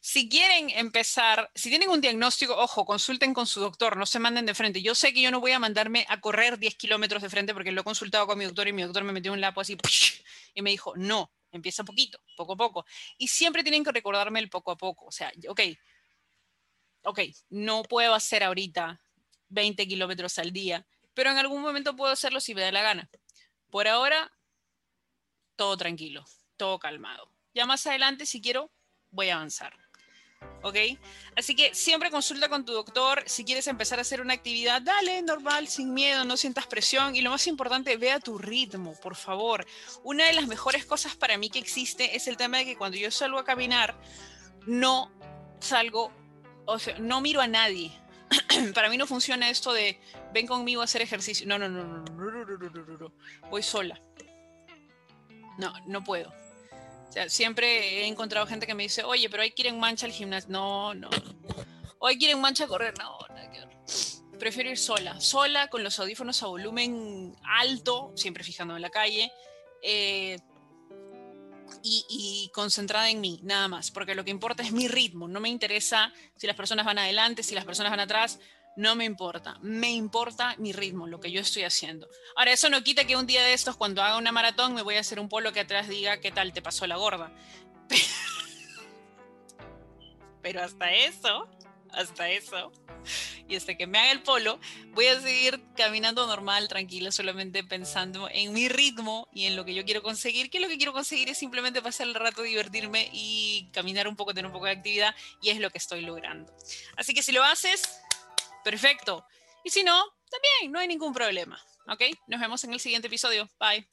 Si 0.00 0.28
quieren 0.28 0.68
empezar, 0.68 1.50
si 1.54 1.70
tienen 1.70 1.88
un 1.88 2.02
diagnóstico, 2.02 2.54
ojo, 2.54 2.84
consulten 2.84 3.32
con 3.32 3.46
su 3.46 3.60
doctor, 3.60 3.96
no 3.96 4.04
se 4.04 4.18
manden 4.18 4.44
de 4.44 4.54
frente. 4.54 4.82
Yo 4.82 4.94
sé 4.94 5.14
que 5.14 5.22
yo 5.22 5.30
no 5.30 5.40
voy 5.40 5.52
a 5.52 5.58
mandarme 5.58 6.04
a 6.10 6.20
correr 6.20 6.58
10 6.58 6.74
kilómetros 6.74 7.22
de 7.22 7.30
frente 7.30 7.54
porque 7.54 7.72
lo 7.72 7.80
he 7.80 7.84
consultado 7.84 8.26
con 8.26 8.36
mi 8.36 8.44
doctor 8.44 8.68
y 8.68 8.74
mi 8.74 8.82
doctor 8.82 9.04
me 9.04 9.12
metió 9.14 9.32
un 9.32 9.40
lapo 9.40 9.62
así 9.62 9.78
y 10.54 10.60
me 10.60 10.70
dijo, 10.70 10.94
no, 10.96 11.32
empieza 11.50 11.82
poquito, 11.82 12.20
poco 12.36 12.52
a 12.52 12.56
poco. 12.56 12.84
Y 13.16 13.28
siempre 13.28 13.62
tienen 13.62 13.84
que 13.84 13.92
recordarme 13.92 14.40
el 14.40 14.50
poco 14.50 14.70
a 14.72 14.76
poco. 14.76 15.06
O 15.06 15.12
sea, 15.12 15.32
ok, 15.48 15.60
ok, 17.04 17.20
no 17.48 17.84
puedo 17.84 18.14
hacer 18.14 18.42
ahorita 18.44 19.00
20 19.48 19.88
kilómetros 19.88 20.38
al 20.38 20.52
día, 20.52 20.86
pero 21.14 21.30
en 21.30 21.38
algún 21.38 21.62
momento 21.62 21.96
puedo 21.96 22.12
hacerlo 22.12 22.40
si 22.40 22.54
me 22.54 22.60
da 22.60 22.70
la 22.70 22.82
gana. 22.82 23.10
Por 23.70 23.88
ahora, 23.88 24.30
todo 25.56 25.76
tranquilo 25.78 26.26
todo 26.58 26.78
calmado. 26.78 27.32
Ya 27.54 27.64
más 27.64 27.86
adelante, 27.86 28.26
si 28.26 28.42
quiero, 28.42 28.70
voy 29.10 29.30
a 29.30 29.36
avanzar. 29.36 29.72
¿Ok? 30.62 30.76
Así 31.36 31.56
que 31.56 31.74
siempre 31.74 32.10
consulta 32.10 32.48
con 32.48 32.64
tu 32.64 32.72
doctor. 32.72 33.22
Si 33.26 33.44
quieres 33.44 33.66
empezar 33.66 33.98
a 33.98 34.02
hacer 34.02 34.20
una 34.20 34.34
actividad, 34.34 34.82
dale, 34.82 35.22
normal, 35.22 35.68
sin 35.68 35.94
miedo, 35.94 36.24
no 36.24 36.36
sientas 36.36 36.66
presión. 36.66 37.16
Y 37.16 37.22
lo 37.22 37.30
más 37.30 37.46
importante, 37.46 37.96
vea 37.96 38.20
tu 38.20 38.38
ritmo, 38.38 38.94
por 39.00 39.16
favor. 39.16 39.66
Una 40.04 40.26
de 40.26 40.34
las 40.34 40.46
mejores 40.46 40.84
cosas 40.84 41.16
para 41.16 41.38
mí 41.38 41.48
que 41.48 41.58
existe 41.58 42.14
es 42.16 42.28
el 42.28 42.36
tema 42.36 42.58
de 42.58 42.64
que 42.64 42.76
cuando 42.76 42.98
yo 42.98 43.10
salgo 43.10 43.38
a 43.38 43.44
caminar, 43.44 43.96
no 44.66 45.10
salgo, 45.60 46.12
o 46.66 46.78
sea, 46.78 46.98
no 46.98 47.20
miro 47.20 47.40
a 47.40 47.46
nadie. 47.46 47.92
para 48.74 48.90
mí 48.90 48.96
no 48.96 49.06
funciona 49.06 49.50
esto 49.50 49.72
de 49.72 50.00
ven 50.32 50.46
conmigo 50.46 50.82
a 50.82 50.84
hacer 50.84 51.02
ejercicio. 51.02 51.46
No, 51.46 51.58
no, 51.58 51.68
no, 51.68 51.84
no, 51.84 52.04
no, 52.04 52.30
no, 52.30 52.44
no, 52.44 52.68
no, 52.68 52.98
no. 52.98 53.12
Voy 53.50 53.62
sola. 53.62 54.00
No, 55.58 55.72
no 55.86 56.04
puedo. 56.04 56.32
O 57.08 57.12
sea, 57.12 57.28
siempre 57.28 58.02
he 58.02 58.06
encontrado 58.06 58.46
gente 58.46 58.66
que 58.66 58.74
me 58.74 58.82
dice, 58.82 59.02
oye, 59.02 59.30
pero 59.30 59.42
hay 59.42 59.50
que 59.52 59.62
ir 59.62 59.68
en 59.68 59.78
mancha 59.78 60.06
al 60.06 60.12
gimnasio. 60.12 60.50
No, 60.50 60.94
no. 60.94 61.08
O 61.98 62.06
hay 62.06 62.18
que 62.18 62.26
ir 62.26 62.32
en 62.32 62.40
mancha 62.40 62.64
a 62.64 62.68
correr. 62.68 62.94
No, 62.98 63.18
nada 63.30 63.50
que 63.50 64.38
Prefiero 64.38 64.70
ir 64.70 64.78
sola, 64.78 65.20
sola, 65.20 65.68
con 65.68 65.82
los 65.82 65.98
audífonos 65.98 66.42
a 66.42 66.46
volumen 66.46 67.34
alto, 67.42 68.12
siempre 68.14 68.44
fijándome 68.44 68.78
en 68.78 68.82
la 68.82 68.90
calle, 68.90 69.32
eh, 69.82 70.38
y, 71.82 72.04
y, 72.08 72.50
concentrada 72.54 73.10
en 73.10 73.20
mí, 73.20 73.40
nada 73.42 73.66
más, 73.66 73.90
porque 73.90 74.14
lo 74.14 74.24
que 74.24 74.30
importa 74.30 74.62
es 74.62 74.72
mi 74.72 74.86
ritmo, 74.86 75.26
no 75.26 75.40
me 75.40 75.48
interesa 75.48 76.12
si 76.36 76.46
las 76.46 76.56
personas 76.56 76.86
van 76.86 76.98
adelante, 76.98 77.42
si 77.42 77.54
las 77.54 77.64
personas 77.64 77.90
van 77.90 78.00
atrás, 78.00 78.38
no 78.78 78.94
me 78.94 79.04
importa, 79.04 79.58
me 79.60 79.90
importa 79.90 80.54
mi 80.58 80.72
ritmo, 80.72 81.08
lo 81.08 81.18
que 81.18 81.32
yo 81.32 81.40
estoy 81.40 81.64
haciendo. 81.64 82.08
Ahora, 82.36 82.52
eso 82.52 82.70
no 82.70 82.84
quita 82.84 83.04
que 83.04 83.16
un 83.16 83.26
día 83.26 83.42
de 83.42 83.52
estos, 83.52 83.76
cuando 83.76 84.04
haga 84.04 84.16
una 84.16 84.30
maratón, 84.30 84.72
me 84.72 84.82
voy 84.82 84.94
a 84.94 85.00
hacer 85.00 85.18
un 85.18 85.28
polo 85.28 85.52
que 85.52 85.58
atrás 85.58 85.88
diga 85.88 86.20
qué 86.20 86.30
tal 86.30 86.52
te 86.52 86.62
pasó 86.62 86.86
la 86.86 86.94
gorda. 86.94 87.32
Pero 90.42 90.62
hasta 90.62 90.92
eso, 90.92 91.48
hasta 91.90 92.30
eso, 92.30 92.70
y 93.48 93.56
hasta 93.56 93.76
que 93.76 93.88
me 93.88 93.98
haga 93.98 94.12
el 94.12 94.22
polo, 94.22 94.60
voy 94.90 95.06
a 95.06 95.20
seguir 95.20 95.60
caminando 95.74 96.24
normal, 96.28 96.68
tranquila, 96.68 97.10
solamente 97.10 97.64
pensando 97.64 98.28
en 98.30 98.52
mi 98.52 98.68
ritmo 98.68 99.28
y 99.32 99.46
en 99.46 99.56
lo 99.56 99.64
que 99.64 99.74
yo 99.74 99.84
quiero 99.84 100.04
conseguir, 100.04 100.50
que 100.50 100.60
lo 100.60 100.68
que 100.68 100.76
quiero 100.76 100.92
conseguir 100.92 101.30
es 101.30 101.38
simplemente 101.38 101.82
pasar 101.82 102.06
el 102.06 102.14
rato, 102.14 102.42
divertirme 102.42 103.10
y 103.12 103.70
caminar 103.72 104.06
un 104.06 104.14
poco, 104.14 104.34
tener 104.34 104.46
un 104.46 104.52
poco 104.52 104.66
de 104.66 104.72
actividad, 104.72 105.16
y 105.42 105.50
es 105.50 105.58
lo 105.58 105.70
que 105.70 105.78
estoy 105.78 106.02
logrando. 106.02 106.54
Así 106.96 107.12
que 107.12 107.24
si 107.24 107.32
lo 107.32 107.42
haces, 107.42 108.02
perfecto. 108.64 109.26
Y 109.64 109.70
si 109.70 109.82
no, 109.82 110.02
también 110.30 110.72
no 110.72 110.78
hay 110.78 110.88
ningún 110.88 111.12
problema. 111.12 111.60
¿Ok? 111.88 112.02
Nos 112.26 112.40
vemos 112.40 112.62
en 112.64 112.72
el 112.72 112.80
siguiente 112.80 113.08
episodio. 113.08 113.48
Bye. 113.58 113.88